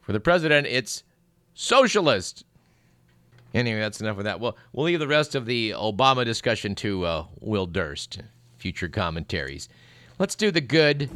For 0.00 0.12
the 0.12 0.20
president, 0.20 0.66
it's 0.66 1.02
socialist. 1.54 2.44
Anyway, 3.54 3.80
that's 3.80 4.00
enough 4.00 4.18
of 4.18 4.24
that. 4.24 4.40
Well, 4.40 4.56
we'll 4.72 4.86
leave 4.86 4.98
the 4.98 5.08
rest 5.08 5.34
of 5.34 5.46
the 5.46 5.70
Obama 5.70 6.24
discussion 6.24 6.74
to 6.76 7.04
uh, 7.04 7.26
Will 7.40 7.66
Durst 7.66 8.20
future 8.62 8.88
commentaries. 8.88 9.68
Let's 10.20 10.36
do 10.36 10.52
the 10.52 10.60
good, 10.60 11.10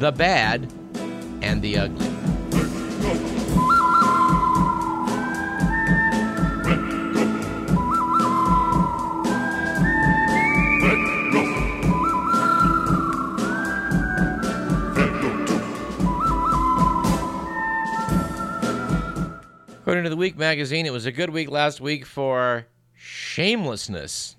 the 0.00 0.10
bad, 0.10 0.72
and 1.40 1.62
the 1.62 1.78
ugly. 1.78 2.06
According 19.78 20.02
to 20.02 20.10
the 20.10 20.16
Week 20.16 20.36
magazine, 20.36 20.86
it 20.86 20.92
was 20.92 21.06
a 21.06 21.12
good 21.12 21.30
week 21.30 21.48
last 21.48 21.80
week 21.80 22.04
for 22.04 22.66
shamelessness. 22.94 24.34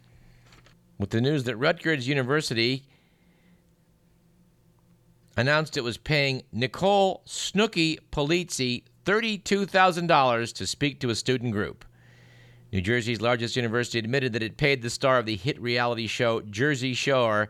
With 1.01 1.09
the 1.09 1.19
news 1.19 1.45
that 1.45 1.55
Rutgers 1.55 2.07
University 2.07 2.83
announced 5.35 5.75
it 5.75 5.83
was 5.83 5.97
paying 5.97 6.43
Nicole 6.51 7.23
Snooki 7.25 7.97
Polizzi 8.11 8.83
$32,000 9.03 10.53
to 10.53 10.67
speak 10.67 10.99
to 10.99 11.09
a 11.09 11.15
student 11.15 11.53
group. 11.53 11.85
New 12.71 12.81
Jersey's 12.81 13.19
largest 13.19 13.55
university 13.55 13.97
admitted 13.97 14.33
that 14.33 14.43
it 14.43 14.57
paid 14.57 14.83
the 14.83 14.91
star 14.91 15.17
of 15.17 15.25
the 15.25 15.35
hit 15.35 15.59
reality 15.59 16.05
show 16.05 16.41
Jersey 16.41 16.93
Shore 16.93 17.49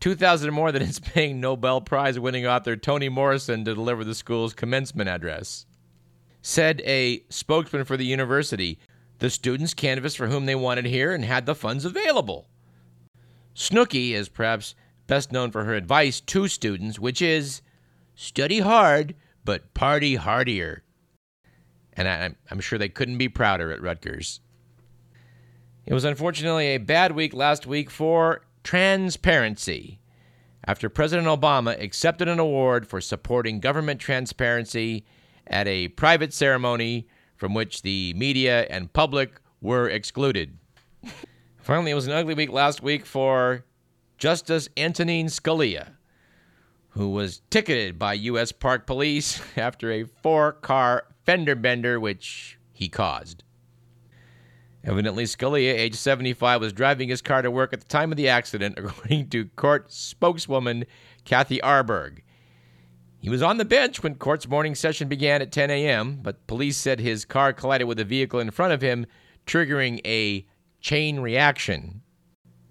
2000 0.00 0.52
more 0.52 0.72
than 0.72 0.82
it's 0.82 0.98
paying 0.98 1.38
Nobel 1.38 1.80
Prize 1.80 2.18
winning 2.18 2.48
author 2.48 2.74
Toni 2.74 3.08
Morrison 3.08 3.64
to 3.64 3.76
deliver 3.76 4.02
the 4.02 4.12
school's 4.12 4.54
commencement 4.54 5.08
address. 5.08 5.66
Said 6.42 6.82
a 6.84 7.22
spokesman 7.28 7.84
for 7.84 7.96
the 7.96 8.06
university, 8.06 8.80
the 9.20 9.30
students 9.30 9.72
canvassed 9.72 10.16
for 10.16 10.26
whom 10.26 10.46
they 10.46 10.56
wanted 10.56 10.86
here 10.86 11.12
and 11.14 11.24
had 11.24 11.46
the 11.46 11.54
funds 11.54 11.84
available. 11.84 12.48
Snooki 13.54 14.12
is 14.12 14.28
perhaps 14.28 14.74
best 15.06 15.32
known 15.32 15.50
for 15.50 15.64
her 15.64 15.74
advice 15.74 16.20
to 16.20 16.48
students, 16.48 16.98
which 16.98 17.20
is 17.20 17.62
study 18.14 18.60
hard, 18.60 19.14
but 19.44 19.74
party 19.74 20.16
hardier. 20.16 20.82
And 21.92 22.08
I, 22.08 22.34
am 22.50 22.60
sure 22.60 22.78
they 22.78 22.88
couldn't 22.88 23.18
be 23.18 23.28
prouder 23.28 23.70
at 23.70 23.82
Rutgers. 23.82 24.40
It 25.84 25.92
was 25.92 26.04
unfortunately 26.04 26.68
a 26.68 26.78
bad 26.78 27.12
week 27.12 27.34
last 27.34 27.66
week 27.66 27.90
for 27.90 28.42
transparency 28.62 29.98
after 30.64 30.88
President 30.88 31.28
Obama 31.28 31.80
accepted 31.82 32.28
an 32.28 32.38
award 32.38 32.86
for 32.86 33.00
supporting 33.00 33.60
government 33.60 34.00
transparency 34.00 35.04
at 35.46 35.66
a 35.66 35.88
private 35.88 36.32
ceremony 36.32 37.08
from 37.36 37.52
which 37.52 37.82
the 37.82 38.14
media 38.14 38.64
and 38.70 38.92
public 38.92 39.40
were 39.60 39.88
excluded. 39.88 40.56
Finally, 41.62 41.92
it 41.92 41.94
was 41.94 42.08
an 42.08 42.12
ugly 42.12 42.34
week 42.34 42.50
last 42.50 42.82
week 42.82 43.06
for 43.06 43.64
Justice 44.18 44.68
Antonin 44.76 45.26
Scalia, 45.26 45.92
who 46.90 47.08
was 47.10 47.40
ticketed 47.50 48.00
by 48.00 48.14
U.S. 48.14 48.50
Park 48.50 48.84
Police 48.84 49.40
after 49.56 49.92
a 49.92 50.02
four 50.02 50.54
car 50.54 51.04
fender 51.24 51.54
bender 51.54 52.00
which 52.00 52.58
he 52.72 52.88
caused. 52.88 53.44
Evidently, 54.82 55.22
Scalia, 55.22 55.72
age 55.72 55.94
75, 55.94 56.60
was 56.60 56.72
driving 56.72 57.08
his 57.08 57.22
car 57.22 57.42
to 57.42 57.50
work 57.52 57.72
at 57.72 57.78
the 57.78 57.86
time 57.86 58.10
of 58.10 58.16
the 58.16 58.28
accident, 58.28 58.74
according 58.76 59.28
to 59.28 59.44
court 59.54 59.92
spokeswoman 59.92 60.84
Kathy 61.24 61.60
Arberg. 61.60 62.22
He 63.20 63.30
was 63.30 63.40
on 63.40 63.58
the 63.58 63.64
bench 63.64 64.02
when 64.02 64.16
court's 64.16 64.48
morning 64.48 64.74
session 64.74 65.06
began 65.06 65.40
at 65.40 65.52
10 65.52 65.70
a.m., 65.70 66.18
but 66.22 66.44
police 66.48 66.76
said 66.76 66.98
his 66.98 67.24
car 67.24 67.52
collided 67.52 67.86
with 67.86 68.00
a 68.00 68.04
vehicle 68.04 68.40
in 68.40 68.50
front 68.50 68.72
of 68.72 68.82
him, 68.82 69.06
triggering 69.46 70.00
a 70.04 70.44
chain 70.82 71.20
reaction. 71.20 72.02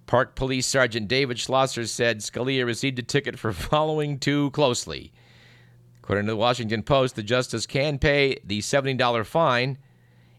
Park 0.06 0.36
Police 0.36 0.68
Sergeant 0.68 1.08
David 1.08 1.40
Schlosser 1.40 1.88
said 1.88 2.20
Scalia 2.20 2.66
received 2.66 3.00
a 3.00 3.04
ticket 3.04 3.40
for 3.40 3.54
following 3.54 4.20
too 4.20 4.52
closely. 4.52 5.12
According 6.04 6.26
to 6.26 6.34
the 6.34 6.38
Washington 6.38 6.84
Post, 6.84 7.16
the 7.16 7.24
justice 7.24 7.66
can 7.66 7.98
pay 7.98 8.38
the 8.44 8.60
$70 8.60 9.26
fine 9.26 9.78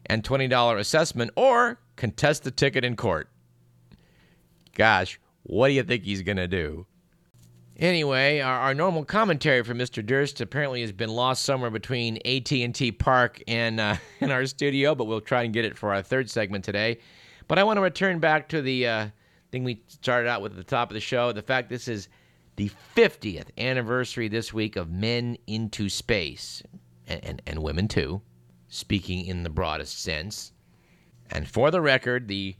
and 0.05 0.23
$20 0.23 0.79
assessment 0.79 1.31
or 1.35 1.79
contest 1.95 2.43
the 2.43 2.51
ticket 2.51 2.85
in 2.85 2.95
court. 2.95 3.29
Gosh, 4.75 5.19
what 5.41 5.69
do 5.69 5.73
you 5.73 5.83
think 5.83 6.03
he's 6.03 6.21
going 6.21 6.37
to 6.37 6.47
do? 6.47 6.85
Anyway, 7.77 8.39
our, 8.39 8.59
our, 8.59 8.73
normal 8.75 9.03
commentary 9.03 9.63
from 9.63 9.79
Mr. 9.79 10.05
Durst 10.05 10.39
apparently 10.41 10.81
has 10.81 10.91
been 10.91 11.09
lost 11.09 11.43
somewhere 11.43 11.71
between 11.71 12.17
AT&T 12.17 12.91
Park 12.93 13.41
and 13.47 13.79
uh, 13.79 13.95
in 14.19 14.29
our 14.29 14.45
studio, 14.45 14.93
but 14.93 15.05
we'll 15.05 15.21
try 15.21 15.41
and 15.41 15.53
get 15.53 15.65
it 15.65 15.75
for 15.75 15.91
our 15.91 16.03
third 16.03 16.29
segment 16.29 16.63
today. 16.63 16.99
But 17.53 17.59
I 17.59 17.65
want 17.65 17.77
to 17.77 17.81
return 17.81 18.17
back 18.17 18.49
to 18.49 18.63
the 18.63 18.87
uh, 18.87 19.07
thing 19.51 19.63
we 19.63 19.83
started 19.85 20.27
out 20.27 20.41
with 20.41 20.53
at 20.53 20.57
the 20.57 20.63
top 20.63 20.89
of 20.89 20.95
the 20.95 20.99
show, 20.99 21.31
the 21.31 21.43
fact 21.43 21.69
this 21.69 21.87
is 21.87 22.09
the 22.55 22.71
50th 22.95 23.49
anniversary 23.59 24.27
this 24.27 24.51
week 24.51 24.75
of 24.75 24.89
Men 24.89 25.37
into 25.45 25.87
Space, 25.87 26.63
and, 27.05 27.23
and, 27.23 27.41
and 27.45 27.59
women 27.59 27.87
too 27.87 28.23
speaking 28.69 29.27
in 29.27 29.43
the 29.43 29.51
broadest 29.51 30.01
sense. 30.01 30.51
And 31.29 31.47
for 31.47 31.69
the 31.69 31.79
record, 31.79 32.27
the 32.27 32.55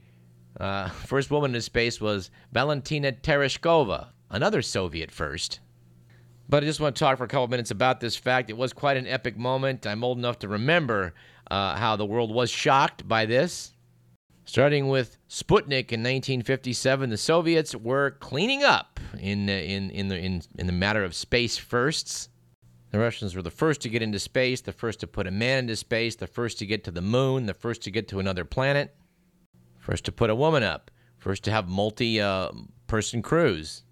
uh, 0.60 0.88
first 0.90 1.28
woman 1.28 1.56
in 1.56 1.60
space 1.60 2.00
was 2.00 2.30
Valentina 2.52 3.10
Tereshkova, 3.10 4.10
another 4.30 4.62
Soviet 4.62 5.10
first. 5.10 5.58
But 6.48 6.62
I 6.62 6.66
just 6.66 6.78
want 6.78 6.94
to 6.94 7.00
talk 7.00 7.18
for 7.18 7.24
a 7.24 7.26
couple 7.26 7.48
minutes 7.48 7.72
about 7.72 7.98
this 7.98 8.14
fact. 8.14 8.48
It 8.48 8.56
was 8.56 8.72
quite 8.72 8.96
an 8.96 9.08
epic 9.08 9.36
moment. 9.36 9.88
I'm 9.88 10.04
old 10.04 10.18
enough 10.18 10.38
to 10.38 10.48
remember 10.48 11.14
uh, 11.50 11.74
how 11.74 11.96
the 11.96 12.06
world 12.06 12.32
was 12.32 12.48
shocked 12.48 13.08
by 13.08 13.26
this. 13.26 13.73
Starting 14.46 14.88
with 14.88 15.16
Sputnik 15.28 15.90
in 15.90 16.00
1957, 16.00 17.08
the 17.08 17.16
Soviets 17.16 17.74
were 17.74 18.10
cleaning 18.20 18.62
up 18.62 19.00
in, 19.18 19.48
in, 19.48 19.90
in, 19.90 20.08
the, 20.08 20.18
in, 20.18 20.42
in 20.58 20.66
the 20.66 20.72
matter 20.72 21.02
of 21.02 21.14
space 21.14 21.56
firsts. 21.56 22.28
The 22.90 22.98
Russians 22.98 23.34
were 23.34 23.42
the 23.42 23.50
first 23.50 23.80
to 23.80 23.88
get 23.88 24.02
into 24.02 24.18
space, 24.18 24.60
the 24.60 24.72
first 24.72 25.00
to 25.00 25.06
put 25.06 25.26
a 25.26 25.30
man 25.30 25.60
into 25.60 25.76
space, 25.76 26.14
the 26.16 26.26
first 26.26 26.58
to 26.58 26.66
get 26.66 26.84
to 26.84 26.90
the 26.90 27.00
moon, 27.00 27.46
the 27.46 27.54
first 27.54 27.82
to 27.82 27.90
get 27.90 28.06
to 28.08 28.20
another 28.20 28.44
planet, 28.44 28.94
first 29.78 30.04
to 30.04 30.12
put 30.12 30.30
a 30.30 30.34
woman 30.34 30.62
up, 30.62 30.90
first 31.16 31.42
to 31.44 31.50
have 31.50 31.66
multi 31.66 32.20
uh, 32.20 32.50
person 32.86 33.22
crews, 33.22 33.82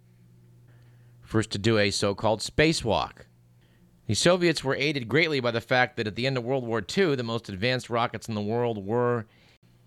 first 1.23 1.51
to 1.53 1.59
do 1.59 1.79
a 1.79 1.91
so 1.91 2.15
called 2.15 2.41
spacewalk. 2.41 3.25
The 4.07 4.15
Soviets 4.15 4.63
were 4.63 4.77
aided 4.77 5.09
greatly 5.09 5.41
by 5.41 5.51
the 5.51 5.61
fact 5.63 5.97
that 5.97 6.07
at 6.07 6.15
the 6.15 6.27
end 6.27 6.37
of 6.37 6.45
World 6.45 6.67
War 6.67 6.85
II, 6.97 7.17
the 7.17 7.23
most 7.23 7.49
advanced 7.49 7.89
rockets 7.89 8.29
in 8.29 8.35
the 8.35 8.43
world 8.43 8.85
were 8.85 9.27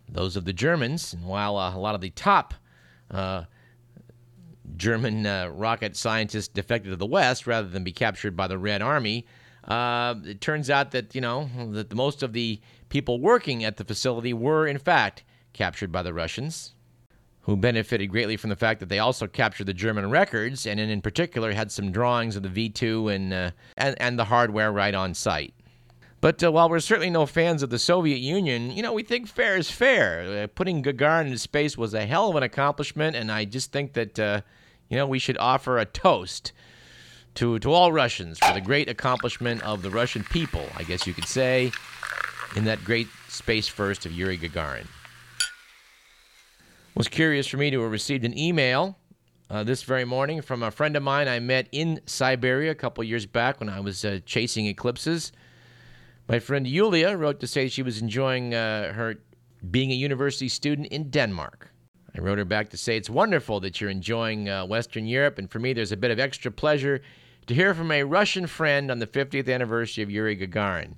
those 0.10 0.36
of 0.36 0.46
the 0.46 0.54
Germans. 0.54 1.13
And 1.13 1.26
while 1.26 1.58
uh, 1.58 1.76
a 1.76 1.80
lot 1.80 1.96
of 1.96 2.02
the 2.02 2.10
top 2.12 2.54
uh, 3.12 3.46
German 4.78 5.26
uh, 5.26 5.50
rocket 5.54 5.96
scientists 5.96 6.48
defected 6.48 6.91
to 6.91 6.96
the 6.96 7.06
West 7.06 7.48
rather 7.48 7.68
than 7.68 7.84
be 7.84 7.91
captured 7.91 8.36
by 8.36 8.48
the 8.48 8.58
Red 8.58 8.82
Army. 8.82 9.26
Uh, 9.63 10.15
it 10.24 10.41
turns 10.41 10.70
out 10.70 10.91
that 10.91 11.15
you 11.15 11.22
know 11.22 11.50
that 11.72 11.94
most 11.94 12.22
of 12.22 12.34
the 12.34 12.60
people 12.89 13.20
working 13.20 13.63
at 13.63 13.78
the 13.78 13.84
facility 13.84 14.34
were 14.34 14.68
in 14.68 14.78
fact 14.78 15.24
captured 15.54 15.91
by 15.91 16.04
the 16.04 16.13
Russians, 16.13 16.74
who 17.41 17.56
benefited 17.56 18.12
greatly 18.12 18.38
from 18.38 18.50
the 18.50 18.56
fact 18.56 18.80
that 18.80 18.89
they 18.89 19.00
also 19.00 19.26
captured 19.28 19.65
the 19.65 19.74
German 19.74 20.10
records 20.10 20.68
and 20.68 20.80
in 20.80 21.02
particular 21.02 21.54
had 21.54 21.72
some 21.72 21.91
drawings 21.91 22.36
of 22.36 22.44
the 22.44 22.70
V2 22.70 23.13
and 23.13 23.34
uh, 23.34 23.52
and, 23.78 24.00
and 24.00 24.20
the 24.20 24.26
hardware 24.26 24.72
right 24.72 24.94
on 24.94 25.13
site. 25.13 25.54
But 26.25 26.43
uh, 26.43 26.51
while 26.51 26.69
we're 26.69 26.79
certainly 26.79 27.11
no 27.11 27.27
fans 27.27 27.61
of 27.61 27.69
the 27.69 27.77
Soviet 27.77 28.17
Union, 28.17 28.71
you 28.71 28.81
know, 28.81 28.93
we 28.93 29.03
think 29.03 29.27
fair 29.27 29.57
is 29.57 29.69
fair. 29.69 30.45
Uh, 30.45 30.47
putting 30.47 30.81
Gagarin 30.81 31.27
into 31.27 31.38
space 31.38 31.77
was 31.77 31.93
a 31.93 32.03
hell 32.03 32.31
of 32.31 32.35
an 32.35 32.41
accomplishment, 32.41 33.15
and 33.15 33.31
I 33.31 33.45
just 33.45 33.71
think 33.71 33.93
that 33.93 34.17
uh, 34.17 34.41
you 34.89 34.97
know, 34.97 35.05
we 35.05 35.19
should 35.19 35.38
offer 35.38 35.77
a 35.77 35.85
toast 35.85 36.51
to, 37.35 37.59
to 37.59 37.71
all 37.71 37.91
Russians 37.91 38.39
for 38.39 38.51
the 38.53 38.59
great 38.59 38.89
accomplishment 38.89 39.61
of 39.61 39.83
the 39.83 39.91
Russian 39.91 40.23
people, 40.23 40.65
I 40.75 40.81
guess 40.81 41.05
you 41.05 41.13
could 41.13 41.27
say, 41.27 41.71
in 42.55 42.63
that 42.63 42.83
great 42.83 43.07
space 43.27 43.67
first 43.67 44.07
of 44.07 44.11
Yuri 44.11 44.39
Gagarin. 44.39 44.79
It 44.79 44.88
was 46.95 47.07
curious 47.07 47.45
for 47.45 47.57
me 47.57 47.69
to 47.69 47.83
have 47.83 47.91
received 47.91 48.25
an 48.25 48.35
email 48.35 48.97
uh, 49.51 49.63
this 49.63 49.83
very 49.83 50.05
morning 50.05 50.41
from 50.41 50.63
a 50.63 50.71
friend 50.71 50.95
of 50.95 51.03
mine 51.03 51.27
I 51.27 51.39
met 51.39 51.69
in 51.71 52.01
Siberia 52.07 52.71
a 52.71 52.75
couple 52.75 53.03
years 53.03 53.27
back 53.27 53.59
when 53.59 53.69
I 53.69 53.79
was 53.79 54.03
uh, 54.03 54.21
chasing 54.25 54.65
eclipses. 54.65 55.31
My 56.27 56.39
friend 56.39 56.65
Yulia 56.65 57.15
wrote 57.15 57.39
to 57.41 57.47
say 57.47 57.67
she 57.67 57.83
was 57.83 58.01
enjoying 58.01 58.55
uh, 58.55 58.93
her 58.93 59.15
being 59.69 59.91
a 59.91 59.95
university 59.95 60.49
student 60.49 60.88
in 60.88 61.11
Denmark. 61.11 61.69
I 62.17 62.21
wrote 62.21 62.39
her 62.39 62.45
back 62.45 62.69
to 62.69 62.77
say 62.77 62.97
it's 62.97 63.11
wonderful 63.11 63.59
that 63.59 63.79
you're 63.79 63.91
enjoying 63.91 64.49
uh, 64.49 64.65
Western 64.65 65.05
Europe, 65.05 65.38
and 65.38 65.51
for 65.51 65.59
me, 65.59 65.73
there's 65.73 65.91
a 65.91 65.97
bit 65.97 66.09
of 66.09 66.19
extra 66.19 66.49
pleasure 66.49 67.01
to 67.45 67.53
hear 67.53 67.75
from 67.75 67.91
a 67.91 68.03
Russian 68.03 68.47
friend 68.47 68.89
on 68.89 68.97
the 68.97 69.05
50th 69.05 69.53
anniversary 69.53 70.03
of 70.03 70.09
Yuri 70.09 70.35
Gagarin. 70.35 70.95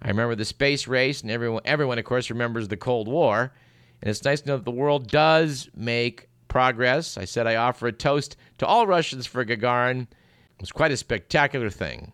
I 0.00 0.08
remember 0.08 0.36
the 0.36 0.44
space 0.44 0.86
race, 0.86 1.22
and 1.22 1.30
everyone, 1.30 1.62
everyone, 1.64 1.98
of 1.98 2.04
course, 2.04 2.30
remembers 2.30 2.68
the 2.68 2.76
Cold 2.76 3.08
War. 3.08 3.52
And 4.00 4.10
it's 4.10 4.24
nice 4.24 4.42
to 4.42 4.48
know 4.48 4.56
that 4.58 4.64
the 4.64 4.70
world 4.70 5.08
does 5.08 5.70
make 5.74 6.28
progress. 6.46 7.16
I 7.16 7.24
said 7.24 7.48
I 7.48 7.56
offer 7.56 7.88
a 7.88 7.92
toast 7.92 8.36
to 8.58 8.66
all 8.66 8.86
Russians 8.86 9.26
for 9.26 9.44
Gagarin. 9.44 10.02
It 10.02 10.60
was 10.60 10.70
quite 10.70 10.92
a 10.92 10.96
spectacular 10.96 11.70
thing. 11.70 12.12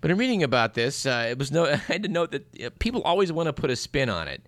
But 0.00 0.10
in 0.10 0.18
reading 0.18 0.42
about 0.42 0.74
this, 0.74 1.04
uh, 1.06 1.28
it 1.30 1.38
was 1.38 1.52
no, 1.52 1.66
I 1.70 1.76
had 1.76 2.02
to 2.02 2.08
note 2.08 2.32
that 2.32 2.62
uh, 2.62 2.70
people 2.78 3.02
always 3.02 3.32
want 3.32 3.48
to 3.48 3.52
put 3.52 3.70
a 3.70 3.76
spin 3.76 4.08
on 4.08 4.28
it. 4.28 4.46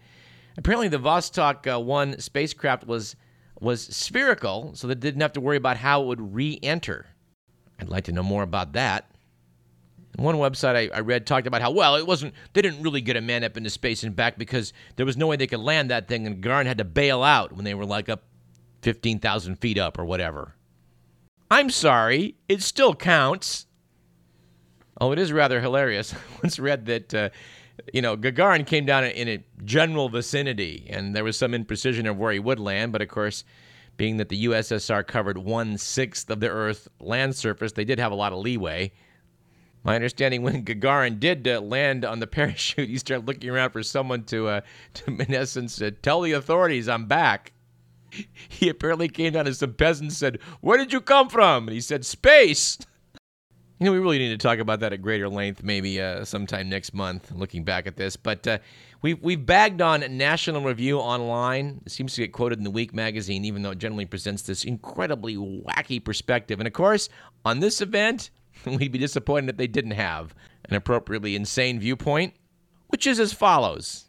Apparently, 0.56 0.88
the 0.88 0.98
Vostok 0.98 1.72
uh, 1.72 1.80
1 1.80 2.18
spacecraft 2.18 2.86
was, 2.86 3.16
was 3.60 3.82
spherical, 3.82 4.72
so 4.74 4.86
they 4.86 4.94
didn't 4.94 5.20
have 5.22 5.32
to 5.34 5.40
worry 5.40 5.56
about 5.56 5.78
how 5.78 6.02
it 6.02 6.06
would 6.06 6.34
re 6.34 6.58
enter. 6.62 7.06
I'd 7.78 7.88
like 7.88 8.04
to 8.04 8.12
know 8.12 8.22
more 8.22 8.42
about 8.42 8.74
that. 8.74 9.10
One 10.16 10.36
website 10.36 10.76
I, 10.76 10.94
I, 10.94 11.00
read 11.00 11.26
talked 11.26 11.46
about 11.46 11.62
how, 11.62 11.70
well, 11.70 11.96
it 11.96 12.06
wasn't, 12.06 12.34
they 12.52 12.60
didn't 12.60 12.82
really 12.82 13.00
get 13.00 13.16
a 13.16 13.22
man 13.22 13.44
up 13.44 13.56
into 13.56 13.70
space 13.70 14.02
and 14.02 14.14
back 14.14 14.36
because 14.36 14.74
there 14.96 15.06
was 15.06 15.16
no 15.16 15.26
way 15.26 15.36
they 15.36 15.46
could 15.46 15.60
land 15.60 15.90
that 15.90 16.06
thing, 16.06 16.26
and 16.26 16.42
Gagarin 16.42 16.66
had 16.66 16.78
to 16.78 16.84
bail 16.84 17.22
out 17.22 17.52
when 17.52 17.64
they 17.64 17.72
were 17.72 17.86
like 17.86 18.10
up 18.10 18.24
15,000 18.82 19.56
feet 19.56 19.78
up 19.78 19.98
or 19.98 20.04
whatever. 20.04 20.54
I'm 21.50 21.70
sorry, 21.70 22.36
it 22.48 22.62
still 22.62 22.94
counts. 22.94 23.66
Oh, 25.00 25.12
it 25.12 25.18
is 25.18 25.32
rather 25.32 25.60
hilarious. 25.60 26.14
I 26.14 26.18
once 26.42 26.58
read 26.58 26.86
that 26.86 27.14
uh, 27.14 27.28
you 27.92 28.02
know, 28.02 28.16
Gagarin 28.16 28.66
came 28.66 28.86
down 28.86 29.04
in 29.04 29.28
a 29.28 29.44
general 29.64 30.08
vicinity, 30.08 30.86
and 30.90 31.14
there 31.14 31.24
was 31.24 31.36
some 31.36 31.52
imprecision 31.52 32.08
of 32.08 32.18
where 32.18 32.32
he 32.32 32.38
would 32.38 32.60
land. 32.60 32.92
But 32.92 33.02
of 33.02 33.08
course, 33.08 33.44
being 33.96 34.16
that 34.18 34.28
the 34.28 34.46
USSR 34.46 35.06
covered 35.06 35.38
one 35.38 35.78
sixth 35.78 36.30
of 36.30 36.40
the 36.40 36.48
Earth's 36.48 36.88
land 37.00 37.34
surface, 37.34 37.72
they 37.72 37.84
did 37.84 37.98
have 37.98 38.12
a 38.12 38.16
lot 38.16 38.32
of 38.32 38.38
leeway. 38.38 38.92
My 39.84 39.94
understanding, 39.94 40.42
when 40.42 40.64
Gagarin 40.64 41.18
did 41.18 41.46
uh, 41.48 41.60
land 41.60 42.04
on 42.04 42.20
the 42.20 42.26
parachute, 42.28 42.88
he 42.88 42.98
started 42.98 43.26
looking 43.26 43.50
around 43.50 43.70
for 43.70 43.82
someone 43.82 44.24
to, 44.24 44.48
uh, 44.48 44.60
to 44.94 45.10
in 45.10 45.34
essence, 45.34 45.80
uh, 45.80 45.90
tell 46.02 46.20
the 46.20 46.32
authorities 46.32 46.88
I'm 46.88 47.06
back. 47.06 47.52
He 48.46 48.68
apparently 48.68 49.08
came 49.08 49.32
down 49.32 49.46
as 49.46 49.58
some 49.58 49.72
peasants 49.72 50.18
said, 50.18 50.38
"Where 50.60 50.76
did 50.76 50.92
you 50.92 51.00
come 51.00 51.30
from?" 51.30 51.66
And 51.66 51.74
he 51.74 51.80
said, 51.80 52.04
"Space." 52.04 52.76
You 53.82 53.86
know, 53.86 53.94
we 53.94 53.98
really 53.98 54.18
need 54.18 54.28
to 54.28 54.38
talk 54.38 54.60
about 54.60 54.78
that 54.78 54.92
at 54.92 55.02
greater 55.02 55.28
length, 55.28 55.64
maybe 55.64 56.00
uh, 56.00 56.24
sometime 56.24 56.68
next 56.68 56.94
month. 56.94 57.32
Looking 57.32 57.64
back 57.64 57.88
at 57.88 57.96
this, 57.96 58.14
but 58.14 58.46
uh, 58.46 58.58
we've 59.02 59.20
we've 59.20 59.44
bagged 59.44 59.82
on 59.82 60.04
National 60.16 60.62
Review 60.62 61.00
Online. 61.00 61.80
It 61.84 61.90
seems 61.90 62.14
to 62.14 62.20
get 62.20 62.32
quoted 62.32 62.58
in 62.58 62.64
the 62.64 62.70
Week 62.70 62.94
magazine, 62.94 63.44
even 63.44 63.62
though 63.62 63.72
it 63.72 63.78
generally 63.78 64.06
presents 64.06 64.42
this 64.42 64.62
incredibly 64.62 65.34
wacky 65.36 66.02
perspective. 66.04 66.60
And 66.60 66.68
of 66.68 66.72
course, 66.72 67.08
on 67.44 67.58
this 67.58 67.80
event, 67.80 68.30
we'd 68.66 68.92
be 68.92 69.00
disappointed 69.00 69.50
if 69.50 69.56
they 69.56 69.66
didn't 69.66 69.90
have 69.90 70.32
an 70.66 70.76
appropriately 70.76 71.34
insane 71.34 71.80
viewpoint, 71.80 72.34
which 72.86 73.04
is 73.04 73.18
as 73.18 73.32
follows. 73.32 74.04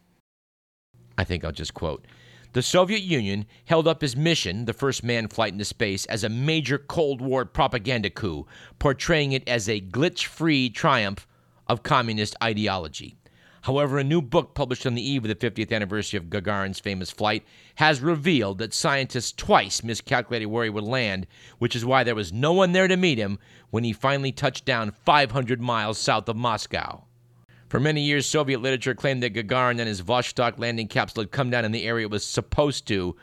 I 1.18 1.24
think 1.24 1.44
I'll 1.44 1.50
just 1.50 1.74
quote. 1.74 2.06
The 2.54 2.62
Soviet 2.62 3.02
Union 3.02 3.46
held 3.64 3.88
up 3.88 4.00
his 4.00 4.14
mission, 4.14 4.66
the 4.66 4.72
first 4.72 5.02
manned 5.02 5.32
flight 5.32 5.52
into 5.52 5.64
space, 5.64 6.06
as 6.06 6.22
a 6.22 6.28
major 6.28 6.78
Cold 6.78 7.20
War 7.20 7.44
propaganda 7.44 8.10
coup, 8.10 8.46
portraying 8.78 9.32
it 9.32 9.42
as 9.48 9.68
a 9.68 9.80
glitch 9.80 10.26
free 10.26 10.70
triumph 10.70 11.26
of 11.66 11.82
communist 11.82 12.36
ideology. 12.40 13.16
However, 13.62 13.98
a 13.98 14.04
new 14.04 14.22
book 14.22 14.54
published 14.54 14.86
on 14.86 14.94
the 14.94 15.02
eve 15.02 15.24
of 15.24 15.36
the 15.36 15.50
50th 15.50 15.72
anniversary 15.72 16.16
of 16.16 16.30
Gagarin's 16.30 16.78
famous 16.78 17.10
flight 17.10 17.44
has 17.74 18.00
revealed 18.00 18.58
that 18.58 18.72
scientists 18.72 19.32
twice 19.32 19.82
miscalculated 19.82 20.46
where 20.46 20.62
he 20.62 20.70
would 20.70 20.84
land, 20.84 21.26
which 21.58 21.74
is 21.74 21.84
why 21.84 22.04
there 22.04 22.14
was 22.14 22.32
no 22.32 22.52
one 22.52 22.70
there 22.70 22.86
to 22.86 22.96
meet 22.96 23.18
him 23.18 23.40
when 23.70 23.82
he 23.82 23.92
finally 23.92 24.30
touched 24.30 24.64
down 24.64 24.92
500 24.92 25.60
miles 25.60 25.98
south 25.98 26.28
of 26.28 26.36
Moscow. 26.36 27.02
For 27.68 27.80
many 27.80 28.02
years, 28.02 28.26
Soviet 28.26 28.60
literature 28.60 28.94
claimed 28.94 29.22
that 29.22 29.34
Gagarin 29.34 29.78
and 29.78 29.88
his 29.88 30.02
Vostok 30.02 30.58
landing 30.58 30.88
capsule 30.88 31.22
had 31.22 31.30
come 31.30 31.50
down 31.50 31.64
in 31.64 31.72
the 31.72 31.84
area 31.84 32.06
it 32.06 32.10
was 32.10 32.24
supposed 32.24 32.86
to, 32.88 33.16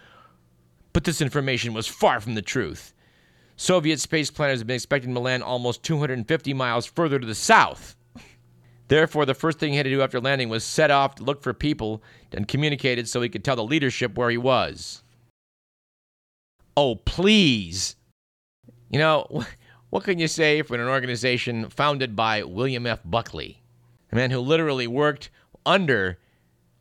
but 0.94 1.04
this 1.04 1.22
information 1.22 1.74
was 1.74 1.88
far 1.88 2.20
from 2.20 2.36
the 2.36 2.42
truth. 2.42 2.94
Soviet 3.56 4.00
space 4.00 4.32
planners 4.32 4.60
had 4.60 4.68
been 4.68 4.76
expecting 4.76 5.14
to 5.14 5.20
land 5.20 5.44
almost 5.44 5.84
250 5.84 6.54
miles 6.54 6.86
further 6.86 7.20
to 7.20 7.28
the 7.28 7.36
south. 7.36 7.96
Therefore, 8.88 9.26
the 9.26 9.34
first 9.34 9.58
thing 9.58 9.72
he 9.72 9.78
had 9.78 9.84
to 9.84 9.90
do 9.90 10.02
after 10.02 10.20
landing 10.20 10.50
was 10.50 10.66
set 10.66 10.92
off 10.92 11.16
to 11.16 11.24
look 11.24 11.42
for 11.42 11.54
people 11.54 12.04
and 12.34 12.48
communicated 12.48 13.08
so 13.08 13.22
he 13.22 13.30
could 13.30 13.44
tell 13.44 13.56
the 13.56 13.64
leadership 13.64 14.18
where 14.18 14.30
he 14.30 14.38
was. 14.38 15.02
Oh, 16.76 16.96
please. 16.96 17.96
You 18.90 19.00
know, 19.00 19.46
what 19.92 20.04
can 20.04 20.20
you 20.20 20.28
say 20.28 20.62
for 20.62 20.76
an 20.76 20.82
organization 20.82 21.70
founded 21.70 22.16
by 22.18 22.44
William 22.44 22.86
F. 22.86 23.00
Buckley, 23.06 23.61
a 24.12 24.16
man 24.16 24.32
who 24.32 24.40
literally 24.40 24.88
worked 24.88 25.30
under 25.66 26.18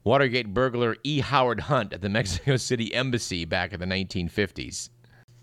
Watergate 0.03 0.55
burglar 0.55 0.97
E. 1.05 1.21
Howard 1.21 1.61
Hunt 1.61 1.93
at 1.93 2.01
the 2.01 2.09
Mexico 2.11 2.57
City 2.57 2.95
Embassy 2.95 3.45
back 3.45 3.73
in 3.73 3.81
the 3.81 3.87
1950s? 3.87 4.91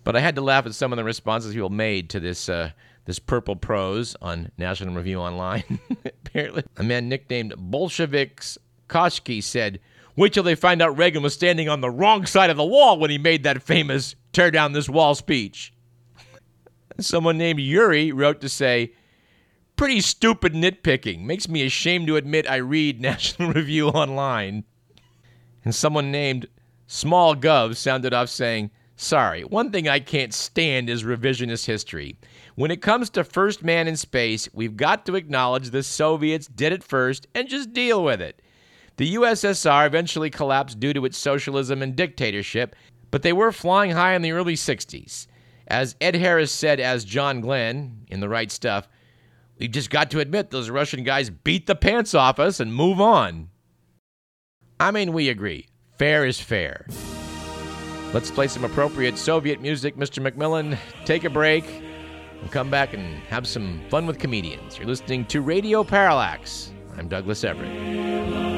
But 0.04 0.16
I 0.16 0.20
had 0.20 0.36
to 0.36 0.42
laugh 0.42 0.66
at 0.66 0.74
some 0.74 0.94
of 0.94 0.98
the 0.98 1.04
responses 1.04 1.54
people 1.54 1.70
made 1.70 2.10
to 2.12 2.20
this 2.20 2.48
uh, 2.48 2.72
this 3.06 3.20
purple 3.20 3.56
prose 3.56 4.16
on 4.22 4.52
National 4.58 4.94
Review 4.96 5.20
Online. 5.20 5.80
Apparently, 6.06 6.64
a 6.78 6.84
man 6.84 7.08
nicknamed 7.10 7.54
Bolsheviks 7.58 8.58
Koshki 8.90 9.44
said, 9.44 9.80
Wait 10.16 10.34
till 10.34 10.44
they 10.44 10.56
find 10.56 10.82
out 10.82 10.98
Reagan 10.98 11.24
was 11.24 11.34
standing 11.34 11.70
on 11.70 11.82
the 11.82 11.90
wrong 11.90 12.26
side 12.26 12.50
of 12.50 12.58
the 12.58 12.66
wall 12.66 12.98
when 13.00 13.10
he 13.10 13.18
made 13.18 13.44
that 13.44 13.62
famous 13.62 14.16
tear 14.34 14.50
down 14.50 14.74
this 14.74 14.90
wall 14.90 15.14
speech. 15.14 15.74
Someone 17.00 17.38
named 17.38 17.60
Yuri 17.60 18.12
wrote 18.12 18.42
to 18.42 18.50
say, 18.50 18.94
Pretty 19.78 20.02
stupid 20.02 20.54
nitpicking. 20.54 21.22
Makes 21.22 21.48
me 21.48 21.64
ashamed 21.64 22.08
to 22.08 22.16
admit 22.16 22.50
I 22.50 22.56
read 22.56 23.00
National 23.02 23.54
Review 23.54 23.90
Online. 23.90 24.64
And 25.64 25.76
someone 25.76 26.12
named 26.12 26.48
Small 26.88 27.36
Gov 27.36 27.76
sounded 27.76 28.12
off 28.12 28.30
saying, 28.30 28.72
Sorry, 28.96 29.44
one 29.44 29.72
thing 29.72 29.88
I 29.88 30.00
can't 30.00 30.34
stand 30.34 30.90
is 30.90 31.04
revisionist 31.04 31.68
history. 31.68 32.18
When 32.56 32.72
it 32.72 32.82
comes 32.82 33.12
to 33.12 33.24
first 33.24 33.64
man 33.64 33.88
in 33.88 33.96
space, 33.96 34.50
we've 34.52 34.76
got 34.76 35.06
to 35.06 35.16
acknowledge 35.16 35.70
the 35.70 35.84
Soviets 35.84 36.48
did 36.48 36.74
it 36.74 36.84
first 36.84 37.28
and 37.36 37.48
just 37.48 37.72
deal 37.72 38.04
with 38.04 38.20
it. 38.20 38.42
The 38.96 39.14
USSR 39.14 39.86
eventually 39.86 40.32
collapsed 40.32 40.80
due 40.80 40.94
to 40.94 41.06
its 41.06 41.20
socialism 41.20 41.84
and 41.84 41.96
dictatorship, 41.96 42.76
but 43.12 43.22
they 43.22 43.34
were 43.34 43.52
flying 43.52 43.92
high 43.92 44.16
in 44.16 44.24
the 44.24 44.32
early 44.32 44.56
60s. 44.56 45.28
As 45.68 45.96
Ed 46.02 46.16
Harris 46.16 46.52
said 46.52 46.80
as 46.80 47.06
John 47.06 47.42
Glenn 47.42 48.08
in 48.10 48.22
The 48.22 48.30
Right 48.30 48.52
Stuff, 48.52 48.88
we've 49.60 49.72
just 49.72 49.90
got 49.90 50.12
to 50.12 50.20
admit 50.20 50.52
those 50.52 50.70
Russian 50.70 51.04
guys 51.04 51.30
beat 51.30 51.68
the 51.68 51.76
pants 51.76 52.14
off 52.14 52.40
us 52.40 52.60
and 52.60 52.74
move 52.74 53.00
on. 53.02 53.50
I 54.80 54.92
mean, 54.92 55.14
we 55.14 55.30
agree. 55.30 55.68
Fair 55.98 56.26
is 56.26 56.40
fair. 56.40 56.86
Let's 58.14 58.32
play 58.32 58.48
some 58.48 58.64
appropriate 58.64 59.18
Soviet 59.18 59.62
music, 59.62 59.98
Mr. 59.98 60.26
McMillan. 60.26 60.78
Take 61.06 61.24
a 61.24 61.30
break. 61.30 61.66
We'll 62.42 62.52
come 62.52 62.70
back 62.70 62.94
and 62.94 63.18
have 63.24 63.48
some 63.48 63.82
fun 63.90 64.06
with 64.06 64.20
comedians. 64.20 64.78
You're 64.78 64.88
listening 64.88 65.26
to 65.26 65.42
Radio 65.42 65.84
Parallax. 65.84 66.72
I'm 66.98 67.08
Douglas 67.08 67.44
Everett. 67.44 68.57